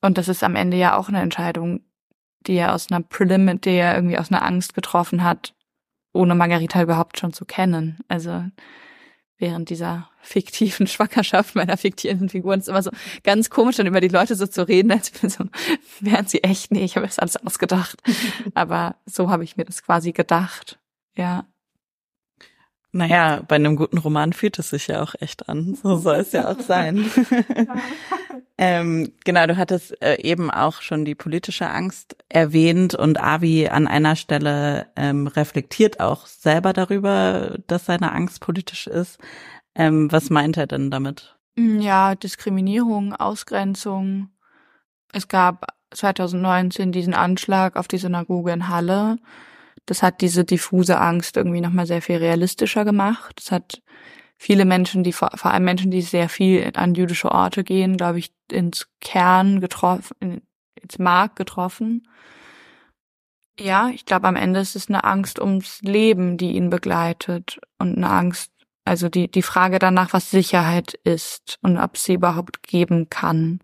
und 0.00 0.18
das 0.18 0.28
ist 0.28 0.44
am 0.44 0.54
Ende 0.54 0.76
ja 0.76 0.96
auch 0.96 1.08
eine 1.08 1.20
Entscheidung, 1.20 1.80
die 2.46 2.54
er 2.54 2.74
aus 2.74 2.90
einer 2.90 3.00
Prelim, 3.00 3.60
die 3.60 3.70
er 3.70 3.94
irgendwie 3.94 4.18
aus 4.18 4.30
einer 4.30 4.44
Angst 4.44 4.74
getroffen 4.74 5.24
hat, 5.24 5.54
ohne 6.12 6.34
Margarita 6.34 6.82
überhaupt 6.82 7.18
schon 7.18 7.32
zu 7.32 7.44
kennen. 7.44 7.98
Also 8.08 8.44
während 9.38 9.70
dieser 9.70 10.08
fiktiven 10.20 10.86
Schwangerschaft 10.88 11.54
meiner 11.54 11.76
fiktiven 11.76 12.28
Figuren 12.28 12.60
ist 12.60 12.68
immer 12.68 12.82
so 12.82 12.90
ganz 13.22 13.50
komisch, 13.50 13.76
dann 13.76 13.86
über 13.86 14.00
die 14.00 14.08
Leute 14.08 14.34
so 14.36 14.46
zu 14.46 14.66
reden, 14.66 14.92
als 14.92 15.12
so, 15.22 15.44
wären 16.00 16.26
sie 16.26 16.42
echt. 16.42 16.70
Nee, 16.70 16.84
ich 16.84 16.96
habe 16.96 17.06
das 17.06 17.18
alles 17.18 17.36
ausgedacht. 17.36 17.98
Aber 18.54 18.96
so 19.06 19.30
habe 19.30 19.44
ich 19.44 19.56
mir 19.56 19.64
das 19.64 19.82
quasi 19.82 20.12
gedacht. 20.12 20.78
Ja. 21.16 21.46
Naja, 22.94 23.42
bei 23.48 23.56
einem 23.56 23.74
guten 23.74 23.98
Roman 23.98 24.32
fühlt 24.32 24.56
es 24.60 24.70
sich 24.70 24.86
ja 24.86 25.02
auch 25.02 25.16
echt 25.18 25.48
an. 25.48 25.74
So 25.74 25.96
soll 25.96 26.18
es 26.18 26.30
ja 26.30 26.48
auch 26.48 26.60
sein. 26.60 27.10
ähm, 28.58 29.12
genau, 29.24 29.48
du 29.48 29.56
hattest 29.56 30.00
äh, 30.00 30.22
eben 30.22 30.48
auch 30.48 30.80
schon 30.80 31.04
die 31.04 31.16
politische 31.16 31.68
Angst 31.68 32.16
erwähnt 32.28 32.94
und 32.94 33.20
Avi 33.20 33.66
an 33.66 33.88
einer 33.88 34.14
Stelle 34.14 34.86
ähm, 34.94 35.26
reflektiert 35.26 35.98
auch 35.98 36.26
selber 36.26 36.72
darüber, 36.72 37.58
dass 37.66 37.86
seine 37.86 38.12
Angst 38.12 38.40
politisch 38.40 38.86
ist. 38.86 39.18
Ähm, 39.74 40.12
was 40.12 40.30
meint 40.30 40.56
er 40.56 40.68
denn 40.68 40.92
damit? 40.92 41.36
Mm, 41.56 41.80
ja, 41.80 42.14
Diskriminierung, 42.14 43.12
Ausgrenzung. 43.12 44.28
Es 45.12 45.26
gab 45.26 45.66
2019 45.90 46.92
diesen 46.92 47.14
Anschlag 47.14 47.74
auf 47.74 47.88
die 47.88 47.98
Synagoge 47.98 48.52
in 48.52 48.68
Halle 48.68 49.18
das 49.86 50.02
hat 50.02 50.20
diese 50.20 50.44
diffuse 50.44 50.98
Angst 50.98 51.36
irgendwie 51.36 51.60
nochmal 51.60 51.86
sehr 51.86 52.02
viel 52.02 52.16
realistischer 52.16 52.84
gemacht. 52.84 53.34
Das 53.36 53.52
hat 53.52 53.82
viele 54.36 54.64
Menschen, 54.64 55.04
die 55.04 55.12
vor, 55.12 55.30
vor 55.34 55.50
allem 55.50 55.64
Menschen, 55.64 55.90
die 55.90 56.02
sehr 56.02 56.28
viel 56.28 56.70
an 56.74 56.94
jüdische 56.94 57.30
Orte 57.30 57.64
gehen, 57.64 57.96
glaube 57.96 58.18
ich, 58.18 58.32
ins 58.50 58.88
Kern 59.00 59.60
getroffen, 59.60 60.42
ins 60.74 60.98
Mark 60.98 61.36
getroffen. 61.36 62.06
Ja, 63.58 63.88
ich 63.90 64.04
glaube, 64.04 64.26
am 64.26 64.36
Ende 64.36 64.60
ist 64.60 64.74
es 64.74 64.88
eine 64.88 65.04
Angst 65.04 65.38
ums 65.38 65.80
Leben, 65.82 66.36
die 66.36 66.52
ihn 66.52 66.70
begleitet 66.70 67.60
und 67.78 67.96
eine 67.96 68.10
Angst, 68.10 68.50
also 68.84 69.08
die, 69.08 69.30
die 69.30 69.42
Frage 69.42 69.78
danach, 69.78 70.12
was 70.12 70.30
Sicherheit 70.30 70.94
ist 71.04 71.58
und 71.62 71.78
ob 71.78 71.96
sie 71.96 72.14
überhaupt 72.14 72.62
geben 72.64 73.08
kann. 73.10 73.60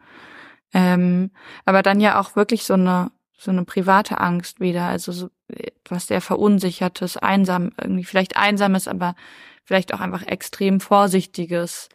Ähm, 0.73 1.33
aber 1.65 1.83
dann 1.83 2.01
ja 2.01 2.21
auch 2.21 2.37
wirklich 2.37 2.65
so 2.65 2.75
eine, 2.75 3.11
so 3.41 3.51
eine 3.51 3.65
private 3.65 4.21
Angst 4.21 4.61
wieder, 4.61 4.85
also 4.85 5.13
so 5.13 5.31
was 5.89 6.07
sehr 6.07 6.21
verunsichertes, 6.21 7.17
einsam, 7.17 7.71
irgendwie 7.81 8.05
vielleicht 8.05 8.37
einsames, 8.37 8.87
aber 8.87 9.15
vielleicht 9.65 9.95
auch 9.95 10.01
einfach 10.01 10.27
extrem 10.27 10.79
vorsichtiges, 10.79 11.89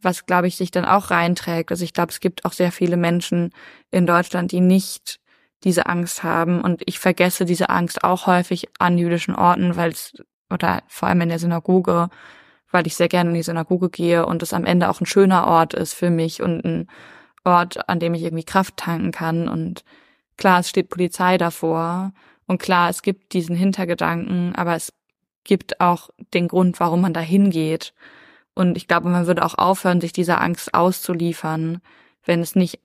was 0.00 0.24
glaube 0.24 0.46
ich 0.46 0.56
sich 0.56 0.70
dann 0.70 0.84
auch 0.84 1.10
reinträgt. 1.10 1.72
Also 1.72 1.82
ich 1.82 1.92
glaube, 1.92 2.12
es 2.12 2.20
gibt 2.20 2.44
auch 2.44 2.52
sehr 2.52 2.70
viele 2.70 2.96
Menschen 2.96 3.50
in 3.90 4.06
Deutschland, 4.06 4.52
die 4.52 4.60
nicht 4.60 5.18
diese 5.64 5.86
Angst 5.86 6.22
haben 6.22 6.60
und 6.60 6.82
ich 6.86 7.00
vergesse 7.00 7.44
diese 7.44 7.70
Angst 7.70 8.04
auch 8.04 8.28
häufig 8.28 8.68
an 8.78 8.98
jüdischen 8.98 9.34
Orten, 9.34 9.74
weil 9.74 9.90
es 9.90 10.12
oder 10.48 10.84
vor 10.86 11.08
allem 11.08 11.22
in 11.22 11.28
der 11.28 11.40
Synagoge, 11.40 12.08
weil 12.70 12.86
ich 12.86 12.94
sehr 12.94 13.08
gerne 13.08 13.30
in 13.30 13.34
die 13.34 13.42
Synagoge 13.42 13.90
gehe 13.90 14.24
und 14.24 14.44
es 14.44 14.54
am 14.54 14.64
Ende 14.64 14.88
auch 14.88 15.00
ein 15.00 15.06
schöner 15.06 15.48
Ort 15.48 15.74
ist 15.74 15.94
für 15.94 16.10
mich 16.10 16.40
und 16.40 16.64
ein 16.64 16.86
Ort, 17.42 17.88
an 17.88 17.98
dem 17.98 18.14
ich 18.14 18.22
irgendwie 18.22 18.44
Kraft 18.44 18.76
tanken 18.76 19.10
kann 19.10 19.48
und 19.48 19.82
klar, 20.38 20.60
es 20.60 20.70
steht 20.70 20.88
Polizei 20.88 21.36
davor 21.36 22.12
und 22.46 22.58
klar, 22.62 22.88
es 22.88 23.02
gibt 23.02 23.34
diesen 23.34 23.54
Hintergedanken, 23.54 24.54
aber 24.54 24.74
es 24.74 24.94
gibt 25.44 25.80
auch 25.80 26.08
den 26.32 26.48
Grund, 26.48 26.80
warum 26.80 27.02
man 27.02 27.12
da 27.12 27.20
hingeht. 27.20 27.92
Und 28.54 28.76
ich 28.76 28.88
glaube, 28.88 29.08
man 29.08 29.26
würde 29.26 29.44
auch 29.44 29.56
aufhören, 29.56 30.00
sich 30.00 30.12
dieser 30.12 30.40
Angst 30.40 30.74
auszuliefern, 30.74 31.80
wenn 32.24 32.40
es 32.40 32.54
nicht 32.54 32.80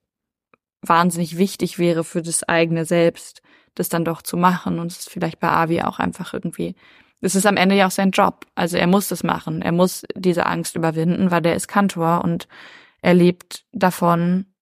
wahnsinnig 0.81 1.38
wichtig 1.38 1.79
wäre 1.79 2.03
für 2.03 2.22
das 2.22 2.44
eigene 2.44 2.85
Selbst, 2.85 3.42
das 3.75 3.89
dann 3.89 4.05
doch 4.05 4.22
zu 4.22 4.37
machen. 4.37 4.79
Und 4.79 4.92
es 4.92 5.00
ist 5.00 5.09
vielleicht 5.09 5.39
bei 5.39 5.50
Avi 5.50 5.81
auch 5.81 6.00
einfach 6.00 6.33
irgendwie, 6.33 6.75
es 7.22 7.35
ist 7.35 7.46
am 7.46 7.57
Ende 7.57 7.75
ja 7.75 7.87
auch 7.87 7.92
sein 7.92 8.11
Job. 8.11 8.46
Also 8.55 8.77
er 8.77 8.87
muss 8.87 9.07
das 9.07 9.24
machen. 9.24 9.61
Er 9.61 9.72
muss 9.72 10.03
diese 10.16 10.46
Angst 10.46 10.75
überwinden, 10.75 11.31
weil 11.31 11.42
der 11.42 11.55
ist 11.55 11.68
Kantor 11.68 12.22
und 12.24 12.48
er 13.01 13.13
lebt 13.13 13.66
davon, 13.72 14.52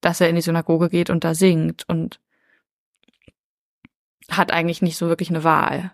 dass 0.00 0.20
er 0.20 0.28
in 0.28 0.36
die 0.36 0.42
Synagoge 0.42 0.88
geht 0.88 1.10
und 1.10 1.24
da 1.24 1.34
singt. 1.34 1.88
Und 1.88 2.20
hat 4.30 4.52
eigentlich 4.52 4.82
nicht 4.82 4.96
so 4.96 5.08
wirklich 5.08 5.30
eine 5.30 5.44
Wahl. 5.44 5.92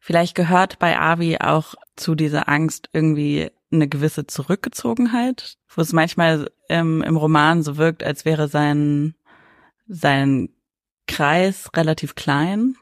Vielleicht 0.00 0.34
gehört 0.34 0.78
bei 0.78 0.98
Avi 0.98 1.38
auch 1.38 1.74
zu 1.96 2.14
dieser 2.14 2.48
Angst 2.48 2.88
irgendwie 2.92 3.50
eine 3.70 3.88
gewisse 3.88 4.26
Zurückgezogenheit, 4.26 5.56
wo 5.68 5.82
es 5.82 5.92
manchmal 5.92 6.50
ähm, 6.68 7.02
im 7.02 7.16
Roman 7.16 7.62
so 7.62 7.76
wirkt, 7.76 8.02
als 8.02 8.24
wäre 8.24 8.48
sein, 8.48 9.14
sein 9.86 10.50
Kreis 11.06 11.70
relativ 11.74 12.14
klein 12.14 12.76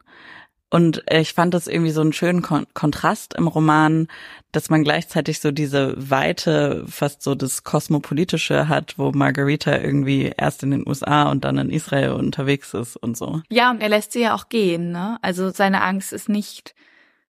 und 0.68 1.04
ich 1.08 1.32
fand 1.32 1.54
das 1.54 1.68
irgendwie 1.68 1.92
so 1.92 2.00
einen 2.00 2.12
schönen 2.12 2.42
Kon 2.42 2.66
Kontrast 2.74 3.34
im 3.34 3.46
Roman, 3.46 4.08
dass 4.50 4.68
man 4.68 4.82
gleichzeitig 4.82 5.40
so 5.40 5.52
diese 5.52 5.94
Weite, 5.96 6.84
fast 6.88 7.22
so 7.22 7.36
das 7.36 7.62
Kosmopolitische 7.62 8.68
hat, 8.68 8.98
wo 8.98 9.12
Margarita 9.12 9.76
irgendwie 9.76 10.32
erst 10.36 10.64
in 10.64 10.72
den 10.72 10.86
USA 10.86 11.30
und 11.30 11.44
dann 11.44 11.58
in 11.58 11.70
Israel 11.70 12.12
unterwegs 12.12 12.74
ist 12.74 12.96
und 12.96 13.16
so. 13.16 13.42
Ja, 13.48 13.70
und 13.70 13.80
er 13.80 13.88
lässt 13.88 14.12
sie 14.12 14.22
ja 14.22 14.34
auch 14.34 14.48
gehen, 14.48 14.90
ne? 14.90 15.18
Also 15.22 15.50
seine 15.50 15.82
Angst 15.82 16.12
ist 16.12 16.28
nicht 16.28 16.74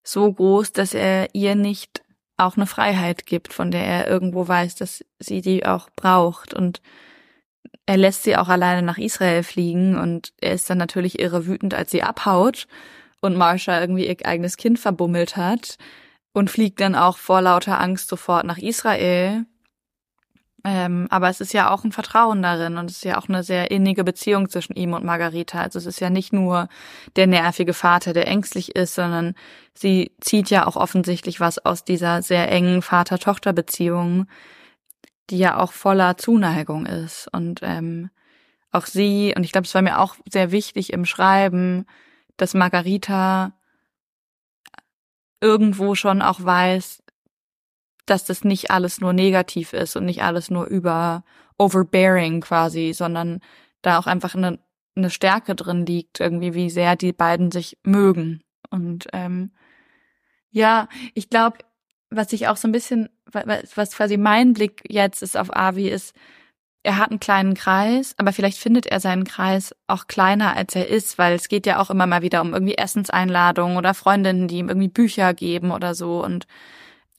so 0.04 0.32
groß, 0.34 0.72
dass 0.72 0.96
er 0.96 1.28
ihr 1.34 1.56
nicht 1.56 2.02
auch 2.38 2.56
eine 2.56 2.68
Freiheit 2.68 3.28
gibt, 3.28 3.54
von 3.54 3.70
der 3.70 3.86
er 3.86 4.08
irgendwo 4.08 4.48
weiß, 4.48 4.76
dass 4.76 5.06
sie 5.20 5.42
die 5.42 5.66
auch 5.66 5.90
braucht. 5.96 6.56
Und 6.56 6.82
er 7.86 7.98
lässt 7.98 8.24
sie 8.24 8.36
auch 8.36 8.48
alleine 8.48 8.82
nach 8.82 8.98
Israel 8.98 9.44
fliegen 9.44 9.98
und 9.98 10.34
er 10.42 10.54
ist 10.54 10.70
dann 10.70 10.78
natürlich 10.80 11.20
irre 11.20 11.46
wütend, 11.46 11.76
als 11.76 11.92
sie 11.92 12.02
abhaut 12.02 12.68
und 13.22 13.36
Marsha 13.36 13.80
irgendwie 13.80 14.08
ihr 14.08 14.18
eigenes 14.26 14.58
Kind 14.58 14.80
verbummelt 14.80 15.38
hat 15.38 15.78
und 16.34 16.52
fliegt 16.52 16.80
dann 16.80 16.96
auch 16.96 17.18
vor 17.18 17.42
lauter 17.42 17.80
Angst 17.82 18.10
sofort 18.10 18.46
nach 18.46 18.58
Israel. 18.58 19.46
Ähm, 20.64 21.08
aber 21.10 21.30
es 21.30 21.40
ist 21.40 21.54
ja 21.54 21.72
auch 21.72 21.84
ein 21.84 21.92
Vertrauen 21.92 22.42
darin 22.42 22.78
und 22.78 22.90
es 22.90 22.98
ist 22.98 23.06
ja 23.06 23.18
auch 23.18 23.30
eine 23.30 23.44
sehr 23.44 23.72
innige 23.72 24.04
Beziehung 24.04 24.50
zwischen 24.50 24.76
ihm 24.76 24.94
und 24.94 25.06
Margarita. 25.06 25.62
Also 25.62 25.80
es 25.80 25.86
ist 25.86 26.00
ja 26.00 26.10
nicht 26.10 26.34
nur 26.34 26.68
der 27.16 27.26
nervige 27.28 27.74
Vater, 27.74 28.12
der 28.12 28.28
ängstlich 28.28 28.76
ist, 28.76 28.96
sondern 28.96 29.34
sie 29.74 30.12
zieht 30.20 30.50
ja 30.50 30.68
auch 30.68 30.76
offensichtlich 30.76 31.40
was 31.40 31.58
aus 31.60 31.86
dieser 31.86 32.22
sehr 32.22 32.52
engen 32.52 32.82
Vater-Tochter-Beziehung, 32.82 34.28
die 35.30 35.38
ja 35.38 35.58
auch 35.58 35.72
voller 35.72 36.18
Zuneigung 36.18 36.86
ist. 36.86 37.30
Und 37.32 37.62
ähm, 37.64 38.10
auch 38.72 38.88
sie, 38.88 39.34
und 39.38 39.44
ich 39.44 39.52
glaube, 39.52 39.66
es 39.66 39.74
war 39.74 39.82
mir 39.82 40.00
auch 40.00 40.16
sehr 40.30 40.52
wichtig 40.52 40.92
im 40.92 41.06
Schreiben, 41.06 41.86
dass 42.38 42.54
Margarita 42.54 43.54
irgendwo 45.42 45.96
schon 45.96 46.22
auch 46.22 46.44
weiß, 46.44 47.04
dass 48.06 48.26
das 48.26 48.44
nicht 48.44 48.72
alles 48.72 49.02
nur 49.02 49.14
negativ 49.14 49.74
ist 49.74 49.96
und 49.96 50.06
nicht 50.06 50.24
alles 50.24 50.50
nur 50.50 50.66
über 50.66 51.24
overbearing 51.58 52.42
quasi, 52.42 52.94
sondern 52.94 53.42
da 53.82 54.00
auch 54.00 54.08
einfach 54.08 54.36
eine, 54.36 54.60
eine 54.96 55.10
Stärke 55.10 55.56
drin 55.56 55.86
liegt, 55.86 56.20
irgendwie, 56.20 56.54
wie 56.54 56.70
sehr 56.70 56.96
die 56.96 57.14
beiden 57.14 57.52
sich 57.52 57.78
mögen. 57.84 58.42
Und 58.70 59.08
ähm, 59.14 59.52
ja, 60.52 60.88
ich 61.14 61.30
glaube, 61.30 61.58
was 62.10 62.32
ich 62.34 62.48
auch 62.48 62.58
so 62.58 62.68
ein 62.68 62.72
bisschen, 62.72 63.10
was 63.26 63.96
quasi 63.96 64.18
mein 64.18 64.54
Blick 64.54 64.84
jetzt 64.88 65.22
ist 65.22 65.36
auf 65.36 65.56
Avi, 65.56 65.90
ist, 65.90 66.16
er 66.88 66.98
hat 66.98 67.12
einen 67.12 67.20
kleinen 67.20 67.54
Kreis, 67.54 68.16
aber 68.16 68.32
vielleicht 68.32 68.58
findet 68.58 68.86
er 68.86 69.02
seinen 69.02 69.26
Kreis 69.26 69.76
auch 69.88 70.08
kleiner, 70.08 70.56
als 70.56 70.74
er 70.74 70.88
ist, 70.88 71.18
weil 71.18 71.36
es 71.36 71.50
geht 71.50 71.66
ja 71.66 71.80
auch 71.82 71.90
immer 71.90 72.08
mal 72.08 72.22
wieder 72.22 72.40
um 72.40 72.54
irgendwie 72.54 72.78
Essenseinladungen 72.78 73.76
oder 73.76 73.94
Freundinnen, 73.94 74.48
die 74.48 74.60
ihm 74.60 74.70
irgendwie 74.70 74.88
Bücher 74.88 75.34
geben 75.34 75.72
oder 75.72 75.94
so. 75.96 76.24
Und 76.24 76.48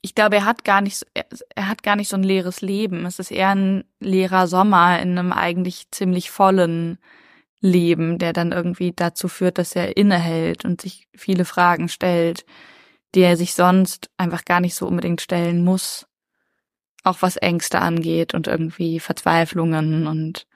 ich 0.01 0.15
glaube, 0.15 0.37
er 0.37 0.45
hat 0.45 0.63
gar 0.63 0.81
nicht, 0.81 1.05
er 1.13 1.67
hat 1.67 1.83
gar 1.83 1.95
nicht 1.95 2.09
so 2.09 2.17
ein 2.17 2.23
leeres 2.23 2.61
Leben. 2.61 3.05
Es 3.05 3.19
ist 3.19 3.29
eher 3.29 3.49
ein 3.49 3.83
leerer 3.99 4.47
Sommer 4.47 4.99
in 4.99 5.19
einem 5.19 5.31
eigentlich 5.31 5.91
ziemlich 5.91 6.31
vollen 6.31 6.97
Leben, 7.61 8.17
der 8.17 8.33
dann 8.33 8.51
irgendwie 8.51 8.91
dazu 8.91 9.27
führt, 9.27 9.59
dass 9.59 9.75
er 9.75 9.97
innehält 9.97 10.65
und 10.65 10.81
sich 10.81 11.07
viele 11.15 11.45
Fragen 11.45 11.89
stellt, 11.89 12.43
die 13.13 13.21
er 13.21 13.37
sich 13.37 13.53
sonst 13.53 14.09
einfach 14.17 14.45
gar 14.45 14.61
nicht 14.61 14.73
so 14.73 14.87
unbedingt 14.87 15.21
stellen 15.21 15.63
muss 15.63 16.08
auch 17.03 17.21
was 17.21 17.37
Ängste 17.37 17.79
angeht 17.79 18.33
und 18.33 18.47
irgendwie 18.47 18.99
Verzweiflungen 18.99 20.07
und 20.07 20.47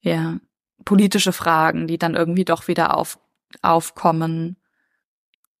ja, 0.00 0.38
politische 0.84 1.32
Fragen, 1.32 1.86
die 1.86 1.98
dann 1.98 2.14
irgendwie 2.14 2.44
doch 2.44 2.68
wieder 2.68 2.96
auf, 2.96 3.18
aufkommen. 3.62 4.56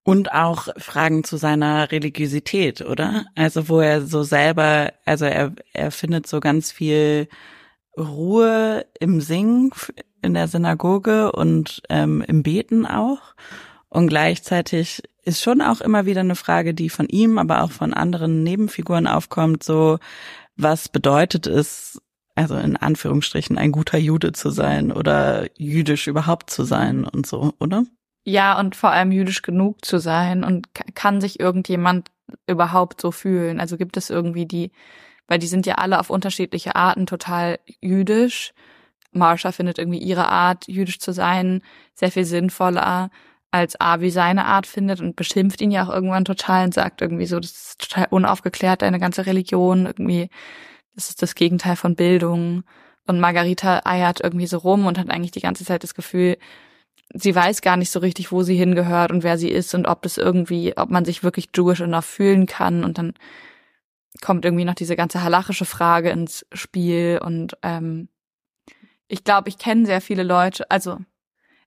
Und 0.04 0.32
auch 0.32 0.68
Fragen 0.78 1.22
zu 1.22 1.36
seiner 1.36 1.92
Religiosität, 1.92 2.80
oder? 2.80 3.26
Also 3.36 3.68
wo 3.68 3.80
er 3.80 4.02
so 4.02 4.24
selber, 4.24 4.92
also 5.04 5.26
er, 5.26 5.52
er 5.72 5.92
findet 5.92 6.26
so 6.26 6.40
ganz 6.40 6.72
viel 6.72 7.28
Ruhe 7.96 8.84
im 8.98 9.20
Singen, 9.20 9.70
in 10.22 10.34
der 10.34 10.48
Synagoge 10.48 11.30
und 11.32 11.82
ähm, 11.88 12.22
im 12.26 12.42
Beten 12.42 12.86
auch. 12.86 13.34
Und 13.88 14.08
gleichzeitig 14.08 15.02
ist 15.24 15.42
schon 15.42 15.60
auch 15.60 15.80
immer 15.80 16.06
wieder 16.06 16.20
eine 16.20 16.34
Frage, 16.34 16.74
die 16.74 16.90
von 16.90 17.08
ihm, 17.08 17.38
aber 17.38 17.62
auch 17.62 17.70
von 17.70 17.94
anderen 17.94 18.42
Nebenfiguren 18.42 19.06
aufkommt, 19.06 19.62
so 19.62 19.98
was 20.56 20.88
bedeutet 20.88 21.46
es, 21.46 22.00
also 22.34 22.56
in 22.56 22.76
Anführungsstrichen, 22.76 23.58
ein 23.58 23.72
guter 23.72 23.98
Jude 23.98 24.32
zu 24.32 24.50
sein 24.50 24.92
oder 24.92 25.48
jüdisch 25.56 26.06
überhaupt 26.06 26.50
zu 26.50 26.64
sein 26.64 27.04
und 27.04 27.26
so, 27.26 27.54
oder? 27.58 27.84
Ja, 28.24 28.58
und 28.58 28.76
vor 28.76 28.90
allem 28.90 29.12
jüdisch 29.12 29.42
genug 29.42 29.84
zu 29.84 29.98
sein 29.98 30.44
und 30.44 30.68
kann 30.94 31.20
sich 31.20 31.40
irgendjemand 31.40 32.10
überhaupt 32.46 33.00
so 33.00 33.10
fühlen? 33.10 33.60
Also 33.60 33.76
gibt 33.76 33.96
es 33.96 34.10
irgendwie 34.10 34.46
die, 34.46 34.70
weil 35.26 35.38
die 35.38 35.46
sind 35.46 35.66
ja 35.66 35.76
alle 35.76 35.98
auf 35.98 36.10
unterschiedliche 36.10 36.76
Arten 36.76 37.06
total 37.06 37.58
jüdisch. 37.80 38.52
Marsha 39.12 39.52
findet 39.52 39.78
irgendwie 39.78 39.98
ihre 39.98 40.28
Art, 40.28 40.68
jüdisch 40.68 40.98
zu 40.98 41.12
sein, 41.12 41.62
sehr 41.94 42.10
viel 42.10 42.24
sinnvoller 42.24 43.10
als 43.52 43.78
Avi 43.80 44.10
seine 44.10 44.46
Art 44.46 44.66
findet 44.66 45.00
und 45.00 45.14
beschimpft 45.14 45.60
ihn 45.60 45.70
ja 45.70 45.84
auch 45.84 45.90
irgendwann 45.90 46.24
total 46.24 46.64
und 46.64 46.74
sagt 46.74 47.02
irgendwie 47.02 47.26
so, 47.26 47.38
das 47.38 47.50
ist 47.50 47.80
total 47.80 48.06
unaufgeklärt, 48.10 48.82
deine 48.82 48.98
ganze 48.98 49.26
Religion, 49.26 49.86
irgendwie, 49.86 50.30
das 50.94 51.10
ist 51.10 51.22
das 51.22 51.34
Gegenteil 51.34 51.76
von 51.76 51.94
Bildung. 51.94 52.64
Und 53.06 53.20
Margarita 53.20 53.82
eiert 53.84 54.20
irgendwie 54.22 54.46
so 54.46 54.58
rum 54.58 54.86
und 54.86 54.98
hat 54.98 55.10
eigentlich 55.10 55.32
die 55.32 55.40
ganze 55.40 55.64
Zeit 55.64 55.82
das 55.82 55.94
Gefühl, 55.94 56.38
sie 57.12 57.34
weiß 57.34 57.60
gar 57.60 57.76
nicht 57.76 57.90
so 57.90 57.98
richtig, 58.00 58.32
wo 58.32 58.42
sie 58.42 58.56
hingehört 58.56 59.12
und 59.12 59.22
wer 59.22 59.36
sie 59.36 59.50
ist 59.50 59.74
und 59.74 59.86
ob 59.86 60.02
das 60.02 60.16
irgendwie, 60.16 60.76
ob 60.76 60.90
man 60.90 61.04
sich 61.04 61.22
wirklich 61.22 61.48
Jewish 61.54 61.80
enough 61.80 62.06
fühlen 62.06 62.46
kann. 62.46 62.84
Und 62.84 62.96
dann 62.96 63.12
kommt 64.22 64.44
irgendwie 64.44 64.64
noch 64.64 64.74
diese 64.74 64.96
ganze 64.96 65.22
halachische 65.22 65.66
Frage 65.66 66.10
ins 66.10 66.46
Spiel. 66.52 67.20
Und 67.22 67.56
ähm, 67.62 68.08
ich 69.08 69.24
glaube, 69.24 69.50
ich 69.50 69.58
kenne 69.58 69.84
sehr 69.84 70.00
viele 70.00 70.22
Leute, 70.22 70.70
also 70.70 70.98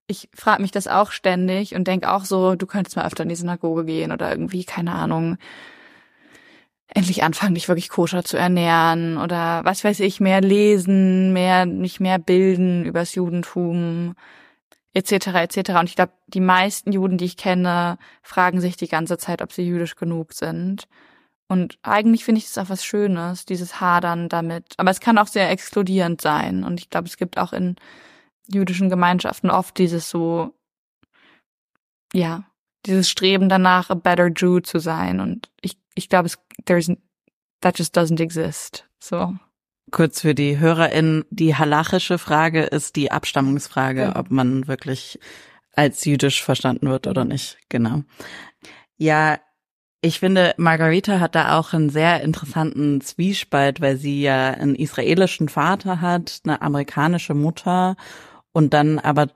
ich 0.07 0.29
frage 0.33 0.61
mich 0.61 0.71
das 0.71 0.87
auch 0.87 1.11
ständig 1.11 1.75
und 1.75 1.87
denke 1.87 2.11
auch 2.11 2.25
so, 2.25 2.55
du 2.55 2.65
könntest 2.67 2.95
mal 2.95 3.05
öfter 3.05 3.23
in 3.23 3.29
die 3.29 3.35
Synagoge 3.35 3.85
gehen 3.85 4.11
oder 4.11 4.29
irgendwie, 4.29 4.63
keine 4.63 4.93
Ahnung, 4.93 5.37
endlich 6.87 7.23
anfangen, 7.23 7.55
dich 7.55 7.67
wirklich 7.67 7.89
koscher 7.89 8.23
zu 8.23 8.37
ernähren 8.37 9.17
oder 9.17 9.65
was 9.65 9.83
weiß 9.83 9.99
ich, 10.01 10.19
mehr 10.19 10.41
lesen, 10.41 11.33
mehr, 11.33 11.65
nicht 11.65 11.99
mehr 11.99 12.19
bilden 12.19 12.85
übers 12.85 13.15
Judentum, 13.15 14.15
etc. 14.93 15.27
etc. 15.27 15.71
Und 15.79 15.89
ich 15.89 15.95
glaube, 15.95 16.13
die 16.27 16.39
meisten 16.39 16.91
Juden, 16.91 17.17
die 17.17 17.25
ich 17.25 17.37
kenne, 17.37 17.97
fragen 18.21 18.61
sich 18.61 18.77
die 18.77 18.87
ganze 18.87 19.17
Zeit, 19.17 19.41
ob 19.41 19.51
sie 19.51 19.63
jüdisch 19.63 19.95
genug 19.95 20.33
sind. 20.33 20.87
Und 21.47 21.77
eigentlich 21.83 22.23
finde 22.25 22.39
ich 22.39 22.45
das 22.45 22.57
auch 22.57 22.69
was 22.69 22.85
Schönes, 22.85 23.45
dieses 23.45 23.81
Hadern 23.81 24.29
damit. 24.29 24.73
Aber 24.77 24.89
es 24.89 24.99
kann 24.99 25.17
auch 25.17 25.27
sehr 25.27 25.49
exkludierend 25.49 26.21
sein. 26.21 26.63
Und 26.63 26.79
ich 26.79 26.89
glaube, 26.89 27.07
es 27.07 27.17
gibt 27.17 27.37
auch 27.37 27.53
in 27.53 27.75
jüdischen 28.47 28.89
Gemeinschaften 28.89 29.49
oft 29.49 29.77
dieses 29.77 30.09
so, 30.09 30.53
ja, 32.13 32.45
dieses 32.85 33.09
Streben 33.09 33.49
danach, 33.49 33.89
a 33.89 33.95
better 33.95 34.27
Jew 34.27 34.59
zu 34.59 34.79
sein. 34.79 35.19
Und 35.19 35.49
ich, 35.61 35.77
ich 35.95 36.09
glaube, 36.09 36.27
es, 36.27 36.37
there's, 36.65 36.91
that 37.61 37.77
just 37.77 37.97
doesn't 37.97 38.21
exist. 38.21 38.87
So. 38.99 39.33
Kurz 39.91 40.21
für 40.21 40.35
die 40.35 40.59
HörerInnen, 40.59 41.25
die 41.29 41.55
halachische 41.55 42.17
Frage 42.17 42.63
ist 42.63 42.95
die 42.95 43.11
Abstammungsfrage, 43.11 44.01
ja. 44.01 44.15
ob 44.15 44.31
man 44.31 44.67
wirklich 44.67 45.19
als 45.75 46.05
jüdisch 46.05 46.43
verstanden 46.43 46.89
wird 46.89 47.07
oder 47.07 47.25
nicht. 47.25 47.57
Genau. 47.69 48.03
Ja, 48.97 49.39
ich 50.01 50.19
finde, 50.19 50.53
Margarita 50.57 51.19
hat 51.19 51.35
da 51.35 51.57
auch 51.57 51.73
einen 51.73 51.89
sehr 51.89 52.21
interessanten 52.21 53.01
Zwiespalt, 53.01 53.81
weil 53.81 53.97
sie 53.97 54.21
ja 54.21 54.51
einen 54.51 54.75
israelischen 54.75 55.49
Vater 55.49 55.99
hat, 55.99 56.41
eine 56.43 56.61
amerikanische 56.61 57.33
Mutter 57.33 57.95
und 58.55 58.73
dann 58.73 58.99
aber 58.99 59.27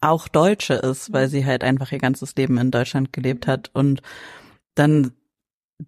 auch 0.00 0.26
Deutsche 0.26 0.72
ist, 0.72 1.12
weil 1.12 1.28
sie 1.28 1.44
halt 1.44 1.62
einfach 1.62 1.92
ihr 1.92 1.98
ganzes 1.98 2.34
Leben 2.34 2.56
in 2.56 2.70
Deutschland 2.70 3.12
gelebt 3.12 3.46
hat 3.46 3.70
und 3.74 4.00
dann 4.74 5.12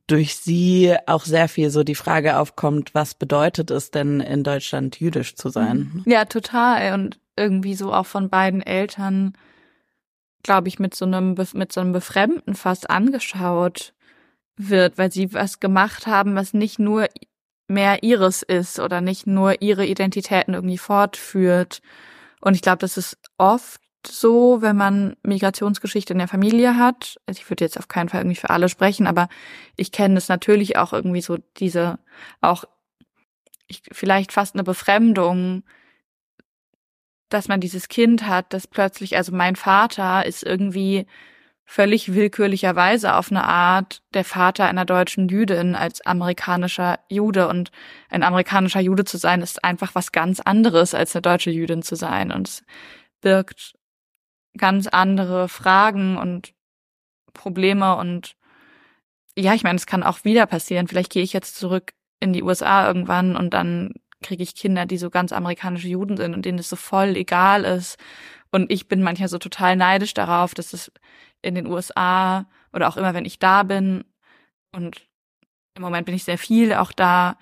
durch 0.07 0.37
sie 0.37 0.95
auch 1.07 1.25
sehr 1.25 1.49
viel 1.49 1.71
so 1.71 1.85
die 1.85 1.95
Frage 1.95 2.39
aufkommt, 2.39 2.95
was 2.95 3.15
bedeutet 3.15 3.71
es 3.71 3.91
denn 3.91 4.21
in 4.21 4.45
Deutschland 4.45 5.01
jüdisch 5.01 5.37
zu 5.37 5.49
sein? 5.49 5.91
Mhm. 6.05 6.13
Ja, 6.13 6.27
total 6.27 6.93
und 6.93 7.19
irgendwie 7.35 7.75
so 7.75 7.95
auch 7.95 8.07
von 8.07 8.29
beiden 8.29 8.61
Eltern 8.61 9.33
glaube 10.43 10.69
ich 10.69 10.79
mit 10.79 10.95
so 10.95 11.07
einem 11.07 11.35
mit 11.55 11.73
so 11.73 11.81
einem 11.81 11.93
Befremden 11.93 12.55
fast 12.55 12.91
angeschaut 12.91 13.95
wird, 14.59 14.99
weil 14.99 15.11
sie 15.11 15.33
was 15.33 15.61
gemacht 15.61 16.07
haben, 16.07 16.35
was 16.35 16.53
nicht 16.53 16.79
nur 16.79 17.09
mehr 17.69 18.03
ihres 18.03 18.43
ist 18.43 18.79
oder 18.79 19.01
nicht 19.01 19.27
nur 19.27 19.63
ihre 19.63 19.87
Identitäten 19.87 20.53
irgendwie 20.53 20.79
fortführt 20.79 21.81
und 22.47 22.55
ich 22.55 22.63
glaube, 22.63 22.79
das 22.79 22.97
ist 22.97 23.19
oft 23.39 23.81
so, 24.07 24.63
wenn 24.63 24.77
man 24.77 25.17
Migrationsgeschichte 25.25 26.13
in 26.13 26.21
der 26.21 26.29
Familie 26.29 26.77
hat. 26.77 27.17
Also 27.27 27.41
ich 27.41 27.51
würde 27.51 27.65
jetzt 27.65 27.77
auf 27.77 27.89
keinen 27.89 28.09
Fall 28.09 28.21
irgendwie 28.21 28.37
für 28.37 28.51
alle 28.51 28.69
sprechen, 28.69 29.09
aber 29.09 29.29
ich 29.75 29.91
kenne 29.91 30.17
es 30.17 30.29
natürlich 30.29 30.77
auch 30.77 30.93
irgendwie 30.93 31.23
so 31.23 31.39
diese, 31.57 31.99
auch 32.41 32.63
ich, 33.67 33.83
vielleicht 33.91 34.31
fast 34.31 34.55
eine 34.55 34.63
Befremdung, 34.63 35.65
dass 37.31 37.49
man 37.49 37.61
dieses 37.61 37.89
Kind 37.89 38.29
hat, 38.29 38.53
das 38.53 38.69
plötzlich, 38.69 39.17
also 39.17 39.33
mein 39.35 39.57
Vater 39.57 40.25
ist 40.25 40.45
irgendwie 40.45 41.09
völlig 41.67 42.15
willkürlicherweise 42.15 43.15
auf 43.15 43.31
eine 43.31 43.45
Art 43.45 44.01
der 44.15 44.25
Vater 44.25 44.67
einer 44.67 44.85
deutschen 44.85 45.29
Jüdin 45.29 45.75
als 45.75 46.01
amerikanischer 46.01 47.01
Jude. 47.11 47.49
Und 47.49 47.73
ein 48.09 48.23
amerikanischer 48.23 48.81
Jude 48.81 49.05
zu 49.05 49.19
sein, 49.19 49.43
ist 49.43 49.65
einfach 49.65 49.95
was 49.95 50.13
ganz 50.13 50.41
anderes, 50.41 50.95
als 50.95 51.15
eine 51.15 51.23
deutsche 51.23 51.51
Jüdin 51.51 51.83
zu 51.83 51.97
sein. 51.97 52.31
Und 52.31 52.49
es 52.49 52.65
birgt 53.21 53.75
ganz 54.57 54.87
andere 54.87 55.49
Fragen 55.49 56.17
und 56.17 56.55
Probleme 57.35 57.97
und 57.97 58.37
ja, 59.39 59.53
ich 59.53 59.65
meine, 59.65 59.77
es 59.77 59.87
kann 59.87 60.03
auch 60.03 60.25
wieder 60.25 60.47
passieren. 60.47 60.89
Vielleicht 60.89 61.13
gehe 61.13 61.23
ich 61.23 61.35
jetzt 61.35 61.57
zurück 61.57 61.93
in 62.21 62.33
die 62.33 62.43
USA 62.43 62.87
irgendwann 62.87 63.37
und 63.37 63.53
dann 63.53 63.93
kriege 64.23 64.43
ich 64.43 64.55
Kinder, 64.55 64.87
die 64.87 64.97
so 64.97 65.11
ganz 65.11 65.33
amerikanische 65.33 65.89
Juden 65.89 66.17
sind 66.17 66.35
und 66.35 66.47
denen 66.47 66.59
es 66.59 66.71
so 66.71 66.77
voll 66.77 67.17
egal 67.17 67.65
ist. 67.65 67.99
Und 68.51 68.73
ich 68.73 68.89
bin 68.89 69.03
manchmal 69.03 69.29
so 69.29 69.37
total 69.37 69.77
neidisch 69.77 70.15
darauf, 70.15 70.55
dass 70.55 70.73
es 70.73 70.91
in 71.43 71.55
den 71.55 71.67
USA 71.67 72.47
oder 72.73 72.89
auch 72.89 72.97
immer, 72.97 73.15
wenn 73.15 73.25
ich 73.25 73.39
da 73.39 73.63
bin 73.63 74.05
und 74.73 75.07
im 75.75 75.83
Moment 75.83 76.07
bin 76.07 76.15
ich 76.15 76.25
sehr 76.25 76.39
viel 76.39 76.75
auch 76.75 76.93
da, 76.93 77.37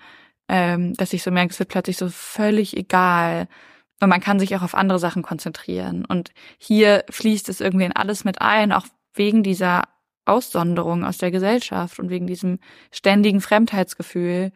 ähm, 0.47 0.93
dass 0.93 1.13
ich 1.13 1.23
so 1.23 1.31
merke, 1.31 1.51
es 1.51 1.59
wird 1.59 1.69
plötzlich 1.69 1.97
so 1.97 2.09
völlig 2.09 2.77
egal. 2.77 3.47
Und 4.01 4.09
man 4.09 4.21
kann 4.21 4.39
sich 4.39 4.55
auch 4.55 4.61
auf 4.61 4.75
andere 4.75 4.99
Sachen 4.99 5.23
konzentrieren. 5.23 6.05
Und 6.05 6.31
hier 6.57 7.05
fließt 7.09 7.49
es 7.49 7.61
irgendwie 7.61 7.85
in 7.85 7.95
alles 7.95 8.25
mit 8.25 8.41
ein, 8.41 8.71
auch 8.71 8.85
wegen 9.13 9.41
dieser 9.41 9.83
Aussonderung 10.25 11.05
aus 11.05 11.17
der 11.17 11.31
Gesellschaft 11.31 11.99
und 11.99 12.09
wegen 12.09 12.27
diesem 12.27 12.59
ständigen 12.91 13.41
Fremdheitsgefühl. 13.41 14.51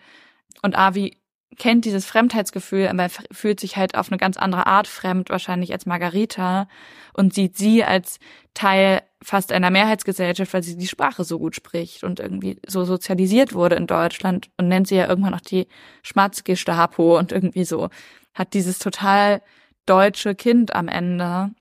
Und 0.62 0.78
Avi 0.78 1.19
kennt 1.58 1.86
dieses 1.86 2.06
Fremdheitsgefühl, 2.06 2.88
aber 2.88 3.04
er 3.04 3.10
fühlt 3.32 3.60
sich 3.60 3.78
halt 3.78 3.96
auf 3.96 4.10
eine 4.10 4.18
ganz 4.18 4.38
andere 4.38 4.68
Art 4.68 4.88
fremd, 4.88 5.30
wahrscheinlich 5.30 5.74
als 5.74 5.86
Margarita, 5.86 6.68
und 7.14 7.34
sieht 7.34 7.58
sie 7.58 7.84
als 7.84 8.20
Teil 8.54 9.02
fast 9.22 9.52
einer 9.52 9.70
Mehrheitsgesellschaft, 9.70 10.54
weil 10.54 10.64
sie 10.64 10.78
die 10.78 10.88
Sprache 10.88 11.24
so 11.24 11.40
gut 11.40 11.56
spricht 11.56 12.04
und 12.04 12.20
irgendwie 12.20 12.60
so 12.66 12.86
sozialisiert 12.86 13.54
wurde 13.54 13.76
in 13.76 13.88
Deutschland 13.88 14.50
und 14.58 14.70
nennt 14.70 14.88
sie 14.88 14.96
ja 14.96 15.08
irgendwann 15.08 15.34
noch 15.34 15.42
die 15.42 15.68
Schmatzgestapo 16.04 17.18
und 17.18 17.32
irgendwie 17.32 17.66
so 17.66 17.90
hat 18.34 18.54
dieses 18.54 18.80
total 18.80 19.42
deutsche 19.86 20.36
Kind 20.36 20.74
am 20.74 20.88
Ende 20.88 21.52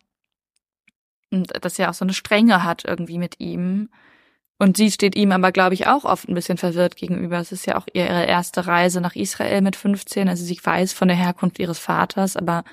und 1.30 1.52
das 1.60 1.78
ja 1.78 1.90
auch 1.90 1.94
so 1.94 2.04
eine 2.04 2.14
Strenge 2.14 2.62
hat 2.62 2.84
irgendwie 2.84 3.18
mit 3.18 3.40
ihm 3.40 3.88
und 4.58 4.76
sie 4.76 4.90
steht 4.90 5.14
ihm 5.16 5.30
aber, 5.30 5.52
glaube 5.52 5.74
ich, 5.74 5.86
auch 5.86 6.04
oft 6.04 6.28
ein 6.28 6.34
bisschen 6.34 6.58
verwirrt 6.58 6.96
gegenüber. 6.96 7.38
Es 7.38 7.52
ist 7.52 7.66
ja 7.66 7.76
auch 7.76 7.86
ihre 7.92 8.24
erste 8.24 8.66
Reise 8.66 9.00
nach 9.00 9.14
Israel 9.14 9.60
mit 9.60 9.76
15. 9.76 10.28
Also 10.28 10.44
sie 10.44 10.58
weiß 10.62 10.92
von 10.92 11.08
der 11.08 11.16
Herkunft 11.16 11.60
ihres 11.60 11.78
Vaters, 11.78 12.36
aber 12.36 12.64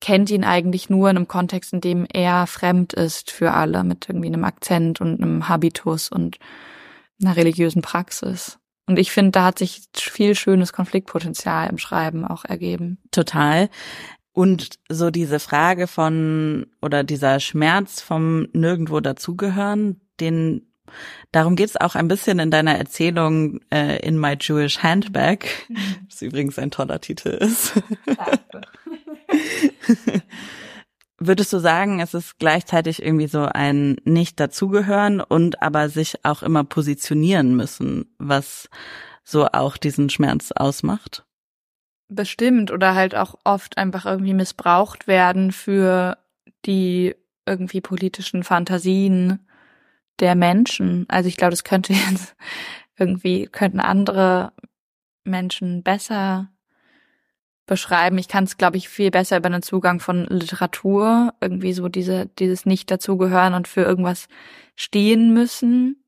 kennt 0.00 0.30
ihn 0.30 0.42
eigentlich 0.42 0.90
nur 0.90 1.08
in 1.10 1.16
einem 1.16 1.28
Kontext, 1.28 1.72
in 1.72 1.80
dem 1.80 2.06
er 2.12 2.48
fremd 2.48 2.92
ist 2.92 3.30
für 3.30 3.52
alle, 3.52 3.84
mit 3.84 4.08
irgendwie 4.08 4.26
einem 4.26 4.42
Akzent 4.42 5.00
und 5.00 5.22
einem 5.22 5.48
Habitus 5.48 6.10
und 6.10 6.38
einer 7.22 7.36
religiösen 7.36 7.82
Praxis. 7.82 8.58
Und 8.86 8.98
ich 8.98 9.12
finde, 9.12 9.30
da 9.30 9.44
hat 9.44 9.60
sich 9.60 9.84
viel 9.96 10.34
schönes 10.34 10.72
Konfliktpotenzial 10.72 11.70
im 11.70 11.78
Schreiben 11.78 12.26
auch 12.26 12.44
ergeben. 12.44 12.98
Total. 13.12 13.70
Und 14.32 14.70
so 14.88 15.10
diese 15.10 15.38
Frage 15.38 15.86
von 15.86 16.66
oder 16.80 17.04
dieser 17.04 17.38
Schmerz 17.38 18.00
vom 18.00 18.48
nirgendwo 18.52 18.98
dazugehören, 18.98 20.00
den 20.18 20.71
Darum 21.30 21.56
geht 21.56 21.70
es 21.70 21.80
auch 21.80 21.94
ein 21.94 22.08
bisschen 22.08 22.38
in 22.38 22.50
deiner 22.50 22.76
Erzählung 22.76 23.60
äh, 23.72 23.98
In 24.06 24.18
My 24.18 24.36
Jewish 24.38 24.82
Handbag, 24.82 25.46
was 26.08 26.22
übrigens 26.22 26.58
ein 26.58 26.70
toller 26.70 27.00
Titel 27.00 27.28
ist. 27.28 27.74
Würdest 31.18 31.52
du 31.52 31.58
sagen, 31.58 32.00
es 32.00 32.14
ist 32.14 32.38
gleichzeitig 32.38 33.00
irgendwie 33.02 33.28
so 33.28 33.44
ein 33.44 33.96
nicht 34.04 34.40
dazugehören 34.40 35.20
und 35.20 35.62
aber 35.62 35.88
sich 35.88 36.24
auch 36.24 36.42
immer 36.42 36.64
positionieren 36.64 37.54
müssen, 37.54 38.12
was 38.18 38.68
so 39.22 39.46
auch 39.46 39.76
diesen 39.76 40.10
Schmerz 40.10 40.50
ausmacht? 40.50 41.24
bestimmt 42.14 42.70
oder 42.70 42.94
halt 42.94 43.14
auch 43.14 43.34
oft 43.44 43.78
einfach 43.78 44.06
irgendwie 44.06 44.34
missbraucht 44.34 45.06
werden 45.06 45.52
für 45.52 46.18
die 46.64 47.14
irgendwie 47.46 47.80
politischen 47.80 48.44
Fantasien 48.44 49.46
der 50.20 50.34
Menschen. 50.34 51.06
Also 51.08 51.28
ich 51.28 51.36
glaube, 51.36 51.50
das 51.52 51.64
könnte 51.64 51.92
jetzt 52.10 52.34
irgendwie, 52.96 53.46
könnten 53.46 53.80
andere 53.80 54.52
Menschen 55.24 55.82
besser 55.82 56.48
beschreiben. 57.66 58.18
Ich 58.18 58.28
kann 58.28 58.44
es, 58.44 58.56
glaube 58.56 58.76
ich, 58.76 58.88
viel 58.88 59.10
besser 59.10 59.36
über 59.36 59.46
einen 59.46 59.62
Zugang 59.62 60.00
von 60.00 60.26
Literatur, 60.26 61.32
irgendwie 61.40 61.72
so 61.72 61.88
diese, 61.88 62.26
dieses 62.38 62.66
nicht 62.66 62.90
dazugehören 62.90 63.54
und 63.54 63.68
für 63.68 63.82
irgendwas 63.82 64.28
stehen 64.76 65.32
müssen. 65.32 66.04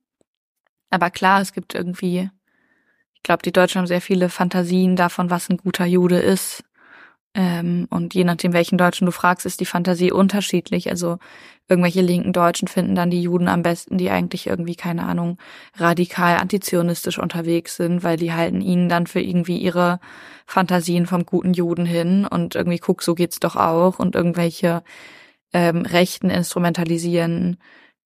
Aber 0.90 1.10
klar, 1.10 1.40
es 1.40 1.52
gibt 1.52 1.74
irgendwie, 1.74 2.30
ich 3.14 3.22
glaube, 3.22 3.42
die 3.42 3.52
Deutschen 3.52 3.78
haben 3.78 3.86
sehr 3.86 4.00
viele 4.00 4.28
Fantasien 4.28 4.96
davon, 4.96 5.30
was 5.30 5.48
ein 5.48 5.56
guter 5.56 5.86
Jude 5.86 6.18
ist. 6.18 6.64
Ähm, 7.34 7.86
und 7.90 8.14
je 8.14 8.24
nachdem, 8.24 8.52
welchen 8.52 8.78
Deutschen 8.78 9.06
du 9.06 9.12
fragst, 9.12 9.44
ist 9.44 9.60
die 9.60 9.66
Fantasie 9.66 10.12
unterschiedlich. 10.12 10.88
Also 10.88 11.18
irgendwelche 11.68 12.00
linken 12.00 12.32
Deutschen 12.32 12.68
finden 12.68 12.94
dann 12.94 13.10
die 13.10 13.22
Juden 13.22 13.48
am 13.48 13.62
besten, 13.62 13.98
die 13.98 14.10
eigentlich 14.10 14.46
irgendwie, 14.46 14.76
keine 14.76 15.04
Ahnung, 15.04 15.38
radikal 15.76 16.36
antizionistisch 16.36 17.18
unterwegs 17.18 17.76
sind, 17.76 18.04
weil 18.04 18.16
die 18.16 18.32
halten 18.32 18.60
ihnen 18.60 18.88
dann 18.88 19.06
für 19.08 19.20
irgendwie 19.20 19.58
ihre 19.58 19.98
Fantasien 20.46 21.06
vom 21.06 21.26
guten 21.26 21.54
Juden 21.54 21.86
hin 21.86 22.26
und 22.26 22.54
irgendwie 22.54 22.78
guck, 22.78 23.02
so 23.02 23.14
geht's 23.14 23.40
doch 23.40 23.56
auch. 23.56 23.98
Und 23.98 24.14
irgendwelche 24.14 24.84
ähm, 25.52 25.82
Rechten 25.82 26.30
instrumentalisieren 26.30 27.58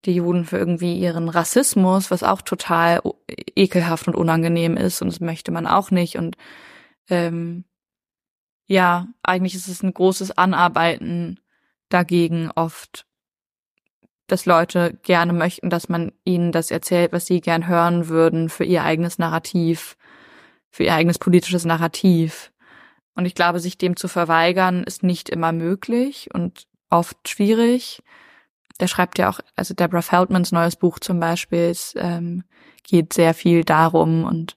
die 0.04 0.14
Juden 0.14 0.44
für 0.44 0.56
irgendwie 0.58 0.96
ihren 0.98 1.28
Rassismus, 1.28 2.10
was 2.10 2.22
auch 2.22 2.40
total 2.40 3.00
ekelhaft 3.56 4.06
und 4.08 4.14
unangenehm 4.14 4.76
ist. 4.76 5.02
Und 5.02 5.08
das 5.08 5.20
möchte 5.20 5.50
man 5.50 5.66
auch 5.66 5.90
nicht. 5.90 6.16
Und 6.16 6.36
ähm, 7.10 7.64
ja, 8.68 9.08
eigentlich 9.22 9.54
ist 9.54 9.66
es 9.66 9.82
ein 9.82 9.94
großes 9.94 10.36
Anarbeiten 10.36 11.40
dagegen 11.88 12.50
oft, 12.54 13.06
dass 14.26 14.44
Leute 14.44 14.98
gerne 15.02 15.32
möchten, 15.32 15.70
dass 15.70 15.88
man 15.88 16.12
ihnen 16.24 16.52
das 16.52 16.70
erzählt, 16.70 17.12
was 17.12 17.24
sie 17.24 17.40
gern 17.40 17.66
hören 17.66 18.08
würden 18.08 18.50
für 18.50 18.64
ihr 18.64 18.84
eigenes 18.84 19.18
Narrativ, 19.18 19.96
für 20.70 20.84
ihr 20.84 20.94
eigenes 20.94 21.18
politisches 21.18 21.64
Narrativ. 21.64 22.52
Und 23.14 23.24
ich 23.24 23.34
glaube, 23.34 23.58
sich 23.58 23.78
dem 23.78 23.96
zu 23.96 24.06
verweigern, 24.06 24.84
ist 24.84 25.02
nicht 25.02 25.30
immer 25.30 25.52
möglich 25.52 26.28
und 26.34 26.66
oft 26.90 27.26
schwierig. 27.26 28.02
Der 28.80 28.86
schreibt 28.86 29.18
ja 29.18 29.30
auch, 29.30 29.40
also 29.56 29.72
Deborah 29.72 30.02
Feldmans 30.02 30.52
neues 30.52 30.76
Buch 30.76 30.98
zum 30.98 31.18
Beispiel, 31.20 31.70
es 31.70 31.94
ähm, 31.96 32.44
geht 32.82 33.14
sehr 33.14 33.32
viel 33.32 33.64
darum 33.64 34.24
und 34.24 34.56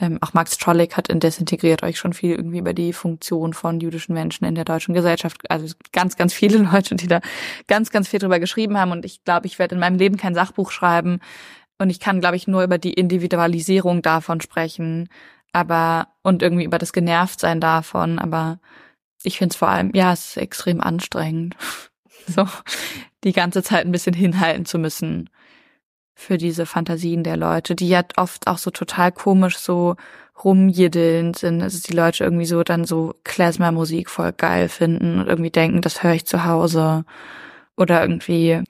ähm, 0.00 0.18
auch 0.22 0.32
Max 0.32 0.56
Trollig 0.56 0.96
hat 0.96 1.08
in 1.08 1.20
Desintegriert 1.20 1.82
euch 1.82 1.98
schon 1.98 2.14
viel 2.14 2.34
irgendwie 2.34 2.58
über 2.58 2.72
die 2.72 2.92
Funktion 2.92 3.52
von 3.52 3.80
jüdischen 3.80 4.14
Menschen 4.14 4.46
in 4.46 4.54
der 4.54 4.64
deutschen 4.64 4.94
Gesellschaft. 4.94 5.38
Also 5.50 5.74
ganz, 5.92 6.16
ganz 6.16 6.32
viele 6.32 6.58
Leute, 6.72 6.94
die 6.94 7.06
da 7.06 7.20
ganz, 7.68 7.90
ganz 7.90 8.08
viel 8.08 8.18
drüber 8.18 8.40
geschrieben 8.40 8.78
haben. 8.78 8.92
Und 8.92 9.04
ich 9.04 9.22
glaube, 9.24 9.46
ich 9.46 9.58
werde 9.58 9.74
in 9.74 9.80
meinem 9.80 9.98
Leben 9.98 10.16
kein 10.16 10.34
Sachbuch 10.34 10.70
schreiben. 10.70 11.20
Und 11.78 11.90
ich 11.90 12.00
kann, 12.00 12.20
glaube 12.20 12.36
ich, 12.36 12.46
nur 12.48 12.64
über 12.64 12.78
die 12.78 12.94
Individualisierung 12.94 14.00
davon 14.02 14.40
sprechen. 14.40 15.08
Aber, 15.52 16.08
und 16.22 16.42
irgendwie 16.42 16.64
über 16.64 16.78
das 16.78 16.92
Genervtsein 16.92 17.60
davon. 17.60 18.18
Aber 18.18 18.58
ich 19.22 19.36
finde 19.36 19.52
es 19.52 19.56
vor 19.56 19.68
allem, 19.68 19.90
ja, 19.94 20.12
es 20.12 20.30
ist 20.30 20.36
extrem 20.38 20.80
anstrengend. 20.80 21.56
so, 22.26 22.46
die 23.22 23.32
ganze 23.32 23.62
Zeit 23.62 23.84
ein 23.84 23.92
bisschen 23.92 24.14
hinhalten 24.14 24.64
zu 24.64 24.78
müssen 24.78 25.28
für 26.20 26.38
diese 26.38 26.66
Fantasien 26.66 27.24
der 27.24 27.36
Leute, 27.36 27.74
die 27.74 27.88
ja 27.88 28.02
oft 28.16 28.46
auch 28.46 28.58
so 28.58 28.70
total 28.70 29.10
komisch 29.10 29.58
so 29.58 29.96
rumjiddelnd 30.44 31.38
sind. 31.38 31.62
Also 31.62 31.80
die 31.86 31.94
Leute 31.94 32.24
irgendwie 32.24 32.46
so 32.46 32.62
dann 32.62 32.84
so 32.84 33.14
Klezmer-Musik 33.24 34.10
voll 34.10 34.32
geil 34.32 34.68
finden 34.68 35.20
und 35.20 35.28
irgendwie 35.28 35.50
denken, 35.50 35.80
das 35.80 36.02
höre 36.02 36.14
ich 36.14 36.26
zu 36.26 36.44
Hause. 36.44 37.04
Oder 37.76 38.02
irgendwie, 38.02 38.62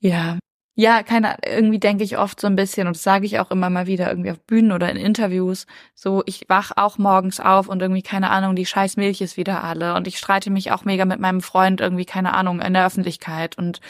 ja, 0.00 0.38
ja, 0.78 1.02
keine, 1.02 1.36
irgendwie 1.46 1.78
denke 1.78 2.04
ich 2.04 2.18
oft 2.18 2.40
so 2.40 2.46
ein 2.46 2.56
bisschen, 2.56 2.86
und 2.86 2.96
das 2.96 3.02
sage 3.02 3.26
ich 3.26 3.38
auch 3.38 3.50
immer 3.50 3.70
mal 3.70 3.86
wieder 3.86 4.08
irgendwie 4.10 4.30
auf 4.30 4.40
Bühnen 4.40 4.72
oder 4.72 4.90
in 4.90 4.98
Interviews, 4.98 5.66
so, 5.94 6.22
ich 6.26 6.44
wach 6.48 6.72
auch 6.76 6.98
morgens 6.98 7.40
auf 7.40 7.68
und 7.68 7.80
irgendwie, 7.80 8.02
keine 8.02 8.30
Ahnung, 8.30 8.56
die 8.56 8.66
scheiß 8.66 8.98
Milch 8.98 9.22
ist 9.22 9.38
wieder 9.38 9.64
alle 9.64 9.94
und 9.94 10.06
ich 10.06 10.18
streite 10.18 10.50
mich 10.50 10.72
auch 10.72 10.84
mega 10.84 11.06
mit 11.06 11.18
meinem 11.20 11.40
Freund 11.40 11.80
irgendwie, 11.80 12.04
keine 12.04 12.34
Ahnung, 12.34 12.60
in 12.60 12.74
der 12.74 12.86
Öffentlichkeit 12.86 13.56
und 13.56 13.80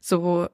so, 0.00 0.48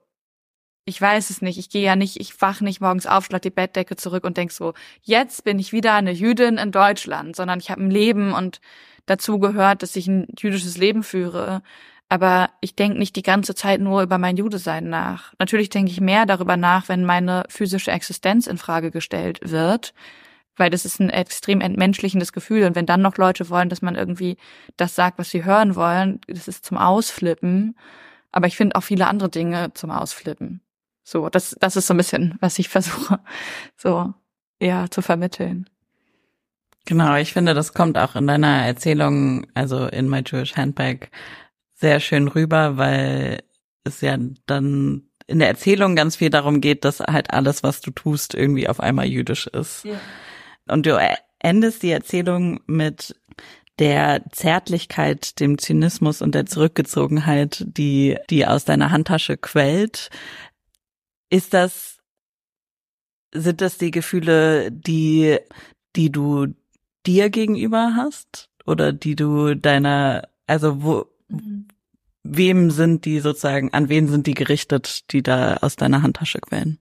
ich 0.85 1.01
weiß 1.01 1.31
es 1.31 1.43
nicht. 1.43 1.59
Ich 1.59 1.71
gehe 1.71 1.85
ja 1.85 1.97
nicht, 1.97 2.19
ich 2.21 2.41
wach 2.41 2.61
nicht 2.61 2.81
morgens 2.81 3.07
auf, 3.07 3.27
schlag 3.27 3.43
die 3.43 3.51
Bettdecke 3.51 3.97
zurück 3.97 4.25
und 4.25 4.37
denk 4.37 4.51
so, 4.53 4.75
jetzt 5.03 5.45
bin 5.45 5.59
ich 5.59 5.73
wieder 5.73 5.95
eine 5.95 6.13
Jüdin 6.13 6.59
in 6.59 6.73
Deutschland, 6.73 7.37
sondern 7.37 7.61
ich 7.61 7.71
habe 7.71 7.83
ein 7.83 7.91
Leben 7.91 8.33
und 8.33 8.61
dazu 9.07 9.39
gehört, 9.39 9.83
dass 9.83 9.97
ich 9.97 10.07
ein 10.09 10.27
jüdisches 10.39 10.77
Leben 10.79 11.03
führe. 11.03 11.63
Aber 12.09 12.51
ich 12.61 12.75
denke 12.75 12.99
nicht 12.99 13.15
die 13.15 13.23
ganze 13.23 13.55
Zeit 13.55 13.81
nur 13.81 14.03
über 14.03 14.19
mein 14.19 14.37
Judesein 14.37 14.89
nach. 14.89 15.33
Natürlich 15.39 15.71
denke 15.71 15.93
ich 15.93 16.01
mehr 16.01 16.27
darüber 16.27 16.57
nach, 16.57 16.89
wenn 16.89 17.05
meine 17.05 17.45
physische 17.49 17.93
Existenz 17.93 18.49
in 18.49 18.59
Frage 18.59 18.91
gestellt 18.91 19.39
wird, 19.43 19.95
weil 20.57 20.71
das 20.71 20.85
ist 20.85 21.01
ein 21.01 21.11
extrem 21.11 21.61
entmenschlichendes 21.61 22.33
Gefühl. 22.33 22.65
Und 22.65 22.75
wenn 22.75 22.87
dann 22.87 23.01
noch 23.01 23.17
Leute 23.17 23.49
wollen, 23.49 23.69
dass 23.69 23.81
man 23.81 23.95
irgendwie 23.95 24.39
das 24.77 24.97
sagt, 24.97 25.19
was 25.19 25.31
sie 25.31 25.45
hören 25.45 25.77
wollen, 25.77 26.21
das 26.27 26.49
ist 26.49 26.65
zum 26.65 26.79
Ausflippen. 26.79 27.77
Aber 28.33 28.49
ich 28.49 28.57
finde 28.57 28.77
auch 28.77 28.83
viele 28.83 29.07
andere 29.07 29.29
Dinge 29.29 29.73
zum 29.75 29.91
Ausflippen. 29.93 30.61
So, 31.03 31.29
das, 31.29 31.57
das 31.59 31.77
ist 31.77 31.87
so 31.87 31.95
ein 31.95 31.99
bisschen, 31.99 32.37
was 32.41 32.59
ich 32.59 32.69
versuche, 32.69 33.21
so, 33.77 34.13
ja, 34.61 34.91
zu 34.91 35.03
vermitteln. 35.03 35.69
Genau, 36.87 37.17
ich 37.17 37.33
finde, 37.33 37.55
das 37.55 37.75
kommt 37.75 37.99
auch 37.99 38.17
in 38.17 38.27
deiner 38.27 38.67
Erzählung, 38.67 39.47
also 39.55 39.87
in 39.87 40.09
My 40.09 40.23
Jewish 40.27 40.57
Handbag, 40.57 41.11
sehr 41.75 42.01
schön 42.01 42.29
rüber, 42.29 42.77
weil 42.77 43.43
es 43.85 44.01
ja 44.01 44.17
dann 44.47 45.03
in 45.27 45.39
der 45.39 45.49
Erzählung 45.49 45.95
ganz 45.95 46.17
viel 46.17 46.31
darum 46.31 46.61
geht, 46.61 46.85
dass 46.85 47.01
halt 47.01 47.33
alles, 47.33 47.63
was 47.63 47.81
du 47.81 47.91
tust, 47.93 48.35
irgendwie 48.35 48.69
auf 48.69 48.81
einmal 48.81 49.07
jüdisch 49.07 49.47
ist. 49.47 49.85
Ja. 49.85 50.01
Und 50.69 50.87
du 50.87 51.01
endest 51.39 51.83
die 51.83 51.91
Erzählung 51.91 52.61
mit 52.67 53.15
der 53.79 54.23
Zärtlichkeit, 54.33 55.41
dem 55.41 55.57
Zynismus 55.57 56.21
und 56.21 56.35
der 56.35 56.47
Zurückgezogenheit, 56.47 57.65
die, 57.67 58.19
die 58.29 58.47
aus 58.47 58.65
deiner 58.65 58.91
Handtasche 58.91 59.37
quält. 59.37 60.11
Ist 61.31 61.55
das, 61.55 61.99
sind 63.33 63.61
das 63.61 63.79
die 63.79 63.93
Gefühle, 63.93 64.71
die, 64.71 65.39
die 65.97 66.11
du 66.11 66.49
dir 67.07 67.31
gegenüber 67.31 67.95
hast? 67.97 68.49
Oder 68.67 68.93
die 68.93 69.17
du 69.17 69.55
deiner, 69.55 70.29
also 70.47 70.83
wo, 70.83 71.07
mhm. 71.29 71.69
wem 72.23 72.71
sind 72.71 73.05
die 73.05 73.21
sozusagen, 73.21 73.73
an 73.73 73.89
wen 73.89 74.09
sind 74.09 74.27
die 74.27 74.35
gerichtet, 74.35 75.11
die 75.13 75.23
da 75.23 75.57
aus 75.59 75.77
deiner 75.77 76.03
Handtasche 76.03 76.41
quellen? 76.41 76.79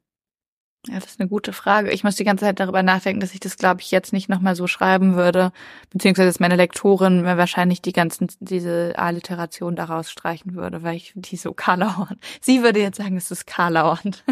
Ja, 0.88 0.96
das 0.96 1.08
ist 1.08 1.20
eine 1.20 1.28
gute 1.28 1.52
Frage. 1.52 1.92
Ich 1.92 2.06
muss 2.06 2.16
die 2.16 2.24
ganze 2.24 2.46
Zeit 2.46 2.60
darüber 2.62 2.84
nachdenken, 2.84 3.20
dass 3.20 3.34
ich 3.34 3.42
das, 3.42 3.58
glaube 3.58 3.82
ich, 3.82 3.92
jetzt 3.92 4.14
nicht 4.14 4.30
nochmal 4.30 4.56
so 4.56 4.66
schreiben 4.66 5.16
würde, 5.16 5.52
beziehungsweise 5.90 6.30
dass 6.30 6.40
meine 6.40 6.56
Lektorin 6.56 7.22
mir 7.22 7.38
wahrscheinlich 7.38 7.82
die 7.82 7.92
ganzen, 7.92 8.28
diese 8.40 8.94
Alliteration 8.98 9.76
daraus 9.76 10.10
streichen 10.10 10.56
würde, 10.56 10.82
weil 10.82 10.96
ich 10.96 11.12
die 11.16 11.36
so 11.36 11.54
karlauernd. 11.54 12.18
Sie 12.40 12.64
würde 12.64 12.80
jetzt 12.80 12.98
sagen, 12.98 13.18
es 13.18 13.30
ist 13.30 13.46
karlauernd. 13.46 14.24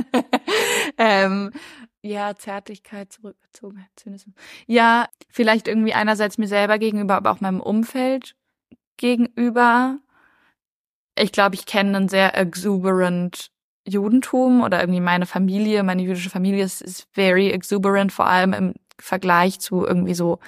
ähm, 0.97 1.51
ja, 2.01 2.33
Zärtlichkeit, 2.36 3.12
Zurückgezogenheit, 3.12 3.89
Zynismus. 3.97 4.33
Ja, 4.67 5.10
vielleicht 5.29 5.67
irgendwie 5.67 5.93
einerseits 5.93 6.38
mir 6.38 6.47
selber 6.47 6.79
gegenüber, 6.79 7.15
aber 7.15 7.31
auch 7.31 7.41
meinem 7.41 7.60
Umfeld 7.60 8.36
gegenüber. 8.95 9.99
Ich 11.19 11.33
glaube, 11.33 11.55
ich 11.55 11.65
kenne 11.65 11.97
einen 11.97 12.10
sehr 12.10 12.38
exuberant 12.38 13.51
Judentum 13.88 14.62
oder 14.62 14.82
irgendwie 14.82 15.02
meine 15.02 15.26
Familie, 15.26 15.84
meine 15.84 16.04
jüdische 16.04 16.30
Familie 16.30 16.63
ist, 16.63 16.82
ist 16.82 17.08
very 17.13 17.52
exuberant, 17.52 18.12
vor 18.12 18.28
allem 18.28 18.54
im 18.54 18.73
Vergleich 19.00 19.60
zu 19.60 19.86
irgendwie 19.86 20.13
so 20.13 20.39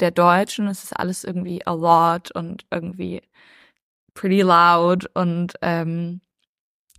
der 0.00 0.10
Deutschen. 0.10 0.66
Es 0.68 0.84
ist 0.84 0.92
alles 0.92 1.24
irgendwie 1.24 1.66
a 1.66 1.72
lot 1.72 2.30
und 2.32 2.64
irgendwie 2.70 3.22
pretty 4.14 4.40
loud 4.42 5.08
und 5.14 5.54
ähm, 5.62 6.20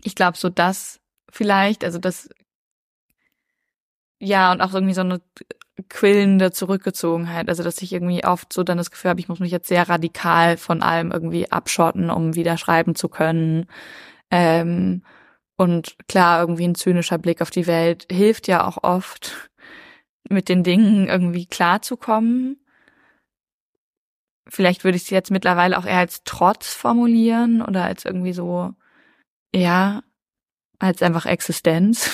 ich 0.04 0.16
glaube 0.16 0.38
so 0.38 0.50
das 0.50 1.00
vielleicht, 1.30 1.84
also 1.84 2.00
das 2.00 2.30
ja 4.20 4.52
und 4.52 4.62
auch 4.62 4.74
irgendwie 4.74 4.94
so 4.94 5.02
eine 5.02 5.22
quillende 5.90 6.52
Zurückgezogenheit, 6.52 7.50
also 7.50 7.64
dass 7.64 7.82
ich 7.82 7.92
irgendwie 7.94 8.24
oft 8.26 8.54
so 8.54 8.64
dann 8.64 8.78
das 8.78 8.92
Gefühl 8.92 9.10
habe, 9.10 9.20
ich 9.20 9.30
muss 9.30 9.40
mich 9.40 9.52
jetzt 9.52 9.68
sehr 9.68 9.90
radikal 9.90 10.58
von 10.58 10.84
allem 10.84 11.12
irgendwie 11.12 11.52
abschotten, 11.52 12.10
um 12.10 12.36
wieder 12.36 12.58
schreiben 12.58 12.96
zu 12.96 13.10
können. 13.10 13.66
Ähm, 14.30 15.04
und 15.62 15.96
klar, 16.08 16.42
irgendwie 16.42 16.68
ein 16.68 16.74
zynischer 16.74 17.20
Blick 17.20 17.40
auf 17.40 17.52
die 17.52 17.68
Welt 17.68 18.08
hilft 18.12 18.48
ja 18.48 18.66
auch 18.66 18.84
oft, 18.84 19.52
mit 20.28 20.50
den 20.50 20.64
Dingen 20.64 21.08
irgendwie 21.08 21.46
klarzukommen. 21.46 22.66
Vielleicht 24.48 24.84
würde 24.84 24.96
ich 24.96 25.04
sie 25.04 25.14
jetzt 25.14 25.30
mittlerweile 25.30 25.78
auch 25.78 25.86
eher 25.86 26.00
als 26.00 26.24
Trotz 26.24 26.74
formulieren 26.74 27.62
oder 27.62 27.84
als 27.84 28.06
irgendwie 28.06 28.34
so, 28.34 28.74
ja, 29.54 30.02
als 30.80 31.04
einfach 31.04 31.28
Existenz. 31.28 32.10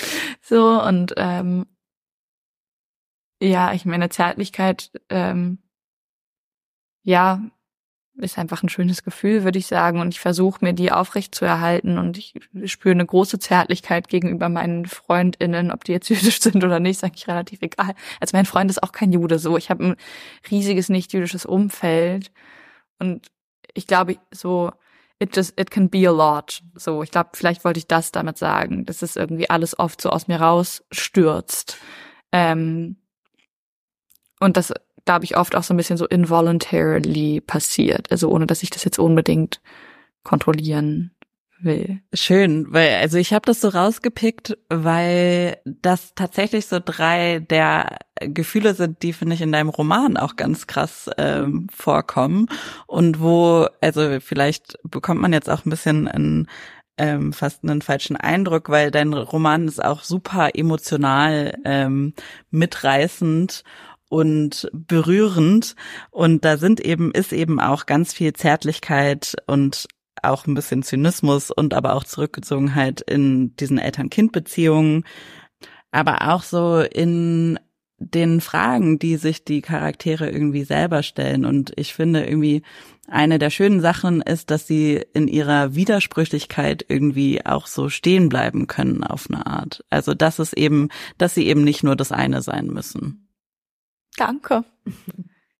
so 0.40 0.80
und 0.80 1.12
ähm, 1.16 1.66
ja, 3.40 3.72
ich 3.72 3.84
meine 3.84 4.10
Zärtlichkeit 4.10 4.92
ähm, 5.08 5.58
ja, 7.02 7.42
ist 8.16 8.38
einfach 8.38 8.62
ein 8.62 8.68
schönes 8.68 9.04
Gefühl, 9.04 9.44
würde 9.44 9.58
ich 9.58 9.66
sagen. 9.66 10.00
Und 10.00 10.12
ich 10.14 10.20
versuche 10.20 10.64
mir 10.64 10.72
die 10.74 10.92
aufrecht 10.92 11.34
zu 11.34 11.44
erhalten 11.44 11.98
und 11.98 12.18
ich 12.18 12.34
spüre 12.66 12.92
eine 12.92 13.06
große 13.06 13.38
Zärtlichkeit 13.38 14.08
gegenüber 14.08 14.48
meinen 14.48 14.86
FreundInnen, 14.86 15.70
ob 15.70 15.84
die 15.84 15.92
jetzt 15.92 16.08
jüdisch 16.10 16.40
sind 16.40 16.62
oder 16.62 16.80
nicht, 16.80 16.98
sage 17.00 17.14
ich 17.16 17.26
relativ 17.26 17.62
egal. 17.62 17.94
Also 18.20 18.36
mein 18.36 18.46
Freund 18.46 18.70
ist 18.70 18.82
auch 18.82 18.92
kein 18.92 19.12
Jude 19.12 19.38
so. 19.38 19.56
Ich 19.56 19.70
habe 19.70 19.84
ein 19.84 19.96
riesiges 20.50 20.88
nicht-jüdisches 20.88 21.46
Umfeld. 21.46 22.30
Und 22.98 23.30
ich 23.74 23.86
glaube, 23.86 24.18
so, 24.30 24.72
it 25.18 25.34
just, 25.34 25.58
it 25.58 25.70
can 25.70 25.88
be 25.88 26.06
a 26.06 26.12
lot. 26.12 26.62
So, 26.74 27.02
ich 27.02 27.10
glaube, 27.10 27.30
vielleicht 27.32 27.64
wollte 27.64 27.78
ich 27.78 27.86
das 27.86 28.12
damit 28.12 28.36
sagen, 28.36 28.84
dass 28.84 29.02
es 29.02 29.16
irgendwie 29.16 29.48
alles 29.48 29.78
oft 29.78 30.00
so 30.00 30.10
aus 30.10 30.28
mir 30.28 30.40
rausstürzt. 30.40 31.78
Ähm, 32.32 32.96
und 34.40 34.56
das 34.56 34.74
glaube 35.04 35.24
ich, 35.24 35.36
oft 35.36 35.56
auch 35.56 35.62
so 35.62 35.74
ein 35.74 35.76
bisschen 35.76 35.96
so 35.96 36.06
involuntarily 36.06 37.40
passiert. 37.40 38.10
Also 38.10 38.30
ohne, 38.30 38.46
dass 38.46 38.62
ich 38.62 38.70
das 38.70 38.84
jetzt 38.84 38.98
unbedingt 38.98 39.60
kontrollieren 40.22 41.12
will. 41.64 42.00
Schön, 42.12 42.66
weil 42.72 42.96
also 42.96 43.18
ich 43.18 43.32
habe 43.32 43.46
das 43.46 43.60
so 43.60 43.68
rausgepickt, 43.68 44.58
weil 44.68 45.58
das 45.64 46.14
tatsächlich 46.14 46.66
so 46.66 46.80
drei 46.84 47.40
der 47.40 47.98
Gefühle 48.20 48.74
sind, 48.74 49.02
die 49.02 49.12
finde 49.12 49.34
ich 49.34 49.42
in 49.42 49.52
deinem 49.52 49.68
Roman 49.68 50.16
auch 50.16 50.36
ganz 50.36 50.66
krass 50.66 51.10
ähm, 51.18 51.68
vorkommen 51.72 52.46
und 52.86 53.20
wo 53.20 53.66
also 53.80 54.18
vielleicht 54.20 54.78
bekommt 54.84 55.20
man 55.20 55.32
jetzt 55.32 55.50
auch 55.50 55.64
ein 55.64 55.70
bisschen 55.70 56.08
einen 56.08 56.48
ähm, 56.98 57.32
fast 57.32 57.64
einen 57.64 57.80
falschen 57.80 58.16
Eindruck, 58.16 58.68
weil 58.68 58.90
dein 58.90 59.12
Roman 59.14 59.66
ist 59.66 59.82
auch 59.82 60.02
super 60.02 60.50
emotional 60.54 61.58
ähm, 61.64 62.12
mitreißend 62.50 63.64
und 64.12 64.68
berührend. 64.74 65.74
Und 66.10 66.44
da 66.44 66.58
sind 66.58 66.80
eben, 66.80 67.12
ist 67.12 67.32
eben 67.32 67.58
auch 67.58 67.86
ganz 67.86 68.12
viel 68.12 68.34
Zärtlichkeit 68.34 69.34
und 69.46 69.88
auch 70.22 70.46
ein 70.46 70.52
bisschen 70.52 70.82
Zynismus 70.82 71.50
und 71.50 71.72
aber 71.72 71.94
auch 71.94 72.04
Zurückgezogenheit 72.04 73.00
in 73.00 73.56
diesen 73.56 73.78
Eltern-Kind-Beziehungen, 73.78 75.04
aber 75.92 76.30
auch 76.30 76.42
so 76.42 76.80
in 76.80 77.58
den 77.98 78.42
Fragen, 78.42 78.98
die 78.98 79.16
sich 79.16 79.44
die 79.44 79.62
Charaktere 79.62 80.28
irgendwie 80.28 80.64
selber 80.64 81.02
stellen. 81.02 81.46
Und 81.46 81.72
ich 81.76 81.94
finde 81.94 82.26
irgendwie, 82.26 82.62
eine 83.08 83.38
der 83.38 83.50
schönen 83.50 83.80
Sachen 83.80 84.20
ist, 84.20 84.50
dass 84.50 84.66
sie 84.66 85.02
in 85.14 85.26
ihrer 85.26 85.74
Widersprüchlichkeit 85.74 86.84
irgendwie 86.86 87.46
auch 87.46 87.66
so 87.66 87.88
stehen 87.88 88.28
bleiben 88.28 88.66
können 88.66 89.04
auf 89.04 89.28
eine 89.30 89.46
Art. 89.46 89.84
Also, 89.88 90.12
dass 90.12 90.38
es 90.38 90.52
eben, 90.52 90.88
dass 91.16 91.34
sie 91.34 91.46
eben 91.46 91.64
nicht 91.64 91.82
nur 91.82 91.96
das 91.96 92.12
eine 92.12 92.42
sein 92.42 92.66
müssen. 92.66 93.31
Danke. 94.16 94.64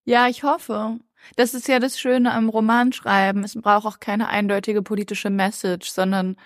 Ja, 0.05 0.27
ich 0.27 0.43
hoffe. 0.43 0.99
Das 1.37 1.55
ist 1.55 1.69
ja 1.69 1.79
das 1.79 1.99
Schöne 1.99 2.33
am 2.33 2.49
Romanschreiben. 2.49 3.45
Es 3.45 3.55
braucht 3.55 3.87
auch 3.87 4.01
keine 4.01 4.29
eindeutige 4.29 4.83
politische 4.83 5.31
Message, 5.31 5.91
sondern 5.91 6.37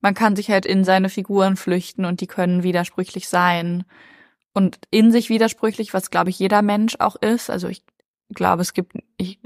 man 0.00 0.14
kann 0.14 0.36
sich 0.36 0.50
halt 0.50 0.66
in 0.66 0.84
seine 0.84 1.08
Figuren 1.08 1.56
flüchten 1.56 2.04
und 2.04 2.20
die 2.20 2.26
können 2.26 2.62
widersprüchlich 2.62 3.28
sein. 3.28 3.84
Und 4.52 4.78
in 4.90 5.10
sich 5.10 5.30
widersprüchlich, 5.30 5.94
was 5.94 6.10
glaube 6.10 6.30
ich 6.30 6.38
jeder 6.38 6.62
Mensch 6.62 6.96
auch 6.98 7.16
ist. 7.16 7.50
Also 7.50 7.68
ich 7.68 7.82
glaube, 8.32 8.62
es 8.62 8.74
gibt, 8.74 8.92
ich, 9.16 9.40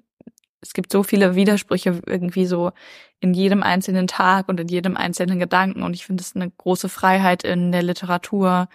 es 0.60 0.74
gibt 0.74 0.92
so 0.92 1.02
viele 1.02 1.34
Widersprüche 1.34 2.02
irgendwie 2.06 2.46
so 2.46 2.72
in 3.20 3.34
jedem 3.34 3.62
einzelnen 3.62 4.06
Tag 4.06 4.48
und 4.48 4.60
in 4.60 4.68
jedem 4.68 4.96
einzelnen 4.96 5.38
Gedanken. 5.38 5.82
Und 5.82 5.94
ich 5.94 6.04
finde 6.06 6.22
es 6.22 6.36
eine 6.36 6.50
große 6.50 6.88
Freiheit 6.88 7.44
in 7.44 7.72
der 7.72 7.82
Literatur, 7.82 8.68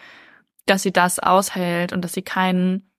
dass 0.65 0.83
sie 0.83 0.93
das 0.93 1.19
aushält 1.19 1.93
und 1.93 2.01
dass 2.03 2.13
sie 2.13 2.21
keinen 2.21 2.90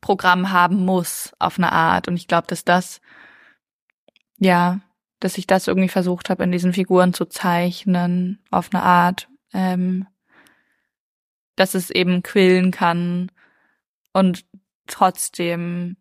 Programm 0.00 0.50
haben 0.50 0.84
muss 0.84 1.32
auf 1.38 1.58
eine 1.58 1.72
Art. 1.72 2.08
Und 2.08 2.16
ich 2.16 2.28
glaube, 2.28 2.46
dass 2.46 2.64
das, 2.64 3.00
ja, 4.38 4.80
dass 5.20 5.38
ich 5.38 5.46
das 5.46 5.66
irgendwie 5.66 5.88
versucht 5.88 6.30
habe, 6.30 6.44
in 6.44 6.52
diesen 6.52 6.72
Figuren 6.72 7.12
zu 7.14 7.26
zeichnen, 7.26 8.42
auf 8.50 8.70
eine 8.72 8.82
Art, 8.82 9.28
ähm, 9.52 10.06
dass 11.56 11.74
es 11.74 11.90
eben 11.90 12.22
quillen 12.22 12.70
kann 12.70 13.30
und 14.12 14.44
trotzdem, 14.86 15.96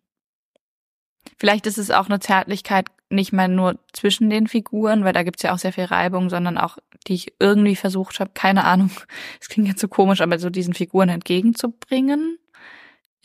vielleicht 1.38 1.66
ist 1.66 1.78
es 1.78 1.92
auch 1.92 2.08
eine 2.08 2.20
Zärtlichkeit 2.20 2.88
nicht 3.10 3.34
mal 3.34 3.48
nur 3.48 3.80
zwischen 3.94 4.30
den 4.30 4.48
Figuren, 4.48 5.04
weil 5.04 5.14
da 5.14 5.24
gibt's 5.24 5.44
ja 5.44 5.54
auch 5.54 5.58
sehr 5.58 5.74
viel 5.74 5.86
Reibung, 5.86 6.30
sondern 6.30 6.58
auch, 6.58 6.78
die 7.08 7.14
ich 7.14 7.34
irgendwie 7.40 7.76
versucht 7.76 8.20
habe, 8.20 8.32
keine 8.34 8.66
Ahnung, 8.66 8.92
es 9.42 9.48
klingt 9.48 9.68
jetzt 9.68 9.80
so 9.80 9.88
komisch, 9.88 10.22
aber 10.22 10.40
so 10.40 10.50
diesen 10.50 10.74
Figuren 10.74 11.10
entgegenzubringen 11.10 12.38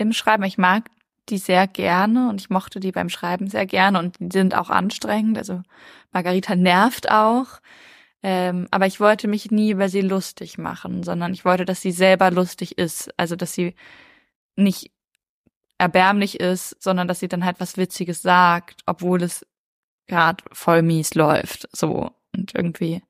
im 0.01 0.13
Schreiben. 0.13 0.45
Ich 0.45 0.59
mag 0.59 0.91
die 1.29 1.39
sehr 1.39 1.67
gerne 1.67 2.29
und 2.29 2.41
ich 2.41 2.51
mochte 2.51 2.81
die 2.81 2.93
beim 2.93 3.09
Schreiben 3.09 3.49
sehr 3.49 3.67
gerne 3.67 3.99
und 3.99 4.17
die 4.19 4.29
sind 4.33 4.55
auch 4.55 4.71
anstrengend. 4.71 5.39
Also 5.39 5.63
Margarita 6.13 6.57
nervt 6.57 7.11
auch. 7.11 7.61
Ähm, 8.23 8.69
aber 8.71 8.87
ich 8.87 9.01
wollte 9.01 9.29
mich 9.29 9.51
nie 9.51 9.71
über 9.71 9.89
sie 9.89 10.03
lustig 10.03 10.59
machen, 10.59 11.03
sondern 11.03 11.33
ich 11.33 11.45
wollte, 11.45 11.65
dass 11.65 11.81
sie 11.81 11.93
selber 11.93 12.31
lustig 12.31 12.77
ist. 12.77 13.11
Also 13.19 13.37
dass 13.37 13.55
sie 13.55 13.75
nicht 14.57 14.91
erbärmlich 15.79 16.39
ist, 16.39 16.77
sondern 16.83 17.09
dass 17.09 17.21
sie 17.21 17.29
dann 17.29 17.45
halt 17.45 17.61
was 17.61 17.79
Witziges 17.79 18.21
sagt, 18.21 18.83
obwohl 18.85 19.23
es 19.23 19.47
gerade 20.07 20.45
voll 20.53 20.83
mies 20.83 21.15
läuft. 21.15 21.69
So. 21.73 22.11
Und 22.37 22.55
irgendwie, 22.55 23.03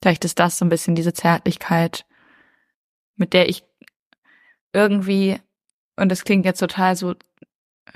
vielleicht 0.00 0.24
ist 0.24 0.38
das 0.38 0.58
so 0.58 0.64
ein 0.64 0.70
bisschen 0.70 0.94
diese 0.94 1.12
Zärtlichkeit, 1.12 2.06
mit 3.16 3.34
der 3.34 3.48
ich 3.48 3.64
irgendwie 4.72 5.38
und 5.98 6.10
das 6.10 6.24
klingt 6.24 6.44
jetzt 6.44 6.60
total 6.60 6.96
so, 6.96 7.14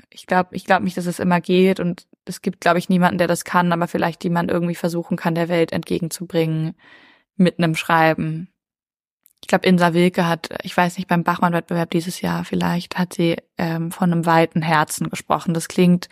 ich 0.09 0.27
glaube, 0.27 0.55
ich 0.55 0.65
glaube 0.65 0.83
nicht, 0.83 0.97
dass 0.97 1.05
es 1.05 1.19
immer 1.19 1.41
geht 1.41 1.79
und 1.79 2.05
es 2.25 2.41
gibt, 2.41 2.61
glaube 2.61 2.79
ich, 2.79 2.89
niemanden, 2.89 3.17
der 3.17 3.27
das 3.27 3.43
kann, 3.43 3.71
aber 3.71 3.87
vielleicht 3.87 4.23
jemand 4.23 4.51
irgendwie 4.51 4.75
versuchen 4.75 5.17
kann, 5.17 5.35
der 5.35 5.49
Welt 5.49 5.71
entgegenzubringen 5.71 6.75
mit 7.35 7.57
einem 7.57 7.75
Schreiben. 7.75 8.49
Ich 9.41 9.47
glaube, 9.47 9.67
Insa 9.67 9.93
Wilke 9.93 10.27
hat, 10.27 10.49
ich 10.63 10.75
weiß 10.75 10.97
nicht, 10.97 11.07
beim 11.07 11.23
Bachmann-Wettbewerb 11.23 11.89
dieses 11.91 12.21
Jahr 12.21 12.45
vielleicht, 12.45 12.97
hat 12.97 13.13
sie 13.13 13.37
ähm, 13.57 13.91
von 13.91 14.11
einem 14.11 14.25
weiten 14.25 14.61
Herzen 14.61 15.09
gesprochen. 15.09 15.53
Das 15.53 15.67
klingt 15.67 16.07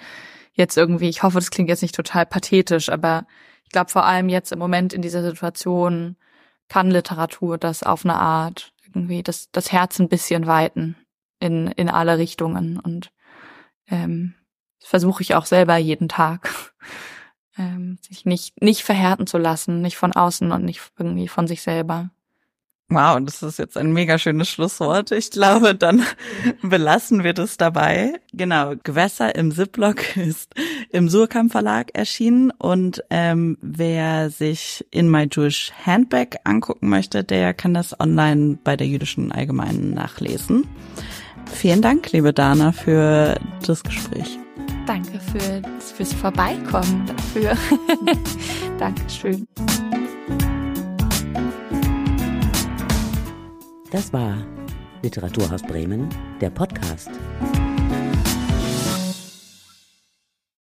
jetzt 0.53 0.77
irgendwie, 0.77 1.09
ich 1.09 1.23
hoffe, 1.23 1.37
das 1.37 1.51
klingt 1.51 1.69
jetzt 1.69 1.81
nicht 1.81 1.95
total 1.95 2.25
pathetisch, 2.25 2.89
aber 2.89 3.25
ich 3.63 3.69
glaube 3.69 3.89
vor 3.89 4.05
allem 4.05 4.27
jetzt 4.27 4.51
im 4.51 4.59
Moment 4.59 4.91
in 4.91 5.01
dieser 5.01 5.23
Situation 5.23 6.17
kann 6.67 6.91
Literatur 6.91 7.57
das 7.57 7.83
auf 7.83 8.03
eine 8.03 8.15
Art 8.15 8.73
irgendwie 8.85 9.23
das, 9.23 9.49
das 9.51 9.71
Herz 9.71 9.99
ein 9.99 10.09
bisschen 10.09 10.45
weiten 10.45 10.97
in, 11.41 11.67
in 11.67 11.89
alle 11.89 12.17
Richtungen 12.17 12.79
und 12.79 13.11
ähm, 13.87 14.35
versuche 14.79 15.23
ich 15.23 15.35
auch 15.35 15.45
selber 15.45 15.77
jeden 15.77 16.07
Tag, 16.07 16.49
ähm, 17.57 17.97
sich 18.01 18.25
nicht, 18.25 18.61
nicht 18.61 18.83
verhärten 18.83 19.27
zu 19.27 19.37
lassen, 19.37 19.81
nicht 19.81 19.97
von 19.97 20.13
außen 20.13 20.51
und 20.51 20.63
nicht 20.63 20.81
irgendwie 20.97 21.27
von 21.27 21.47
sich 21.47 21.61
selber. 21.61 22.11
Wow, 22.93 23.19
das 23.23 23.41
ist 23.41 23.57
jetzt 23.57 23.77
ein 23.77 23.93
mega 23.93 24.17
schönes 24.17 24.49
Schlusswort. 24.49 25.11
Ich 25.11 25.31
glaube, 25.31 25.75
dann 25.75 26.05
belassen 26.61 27.23
wir 27.23 27.31
das 27.31 27.55
dabei. 27.55 28.19
Genau, 28.33 28.73
Gewässer 28.83 29.33
im 29.33 29.53
Ziplock 29.53 30.17
ist 30.17 30.53
im 30.89 31.07
Surkamp 31.07 31.53
Verlag 31.53 31.91
erschienen 31.93 32.51
und 32.51 33.01
ähm, 33.09 33.57
wer 33.61 34.29
sich 34.29 34.85
In 34.91 35.09
My 35.09 35.29
Jewish 35.31 35.71
Handbag 35.85 36.39
angucken 36.43 36.89
möchte, 36.89 37.23
der 37.23 37.53
kann 37.53 37.73
das 37.73 37.97
online 37.97 38.57
bei 38.61 38.75
der 38.75 38.87
Jüdischen 38.87 39.31
Allgemeinen 39.31 39.93
nachlesen. 39.93 40.67
Vielen 41.53 41.81
Dank, 41.81 42.11
liebe 42.11 42.33
Dana, 42.33 42.71
für 42.71 43.39
das 43.65 43.83
Gespräch. 43.83 44.39
Danke 44.87 45.19
für, 45.19 45.61
fürs 45.95 46.13
Vorbeikommen 46.13 47.05
dafür. 47.05 47.55
Dankeschön. 48.79 49.47
Das 53.91 54.11
war 54.11 54.37
Literaturhaus 55.03 55.61
Bremen, 55.63 56.09
der 56.39 56.49
Podcast. 56.49 57.09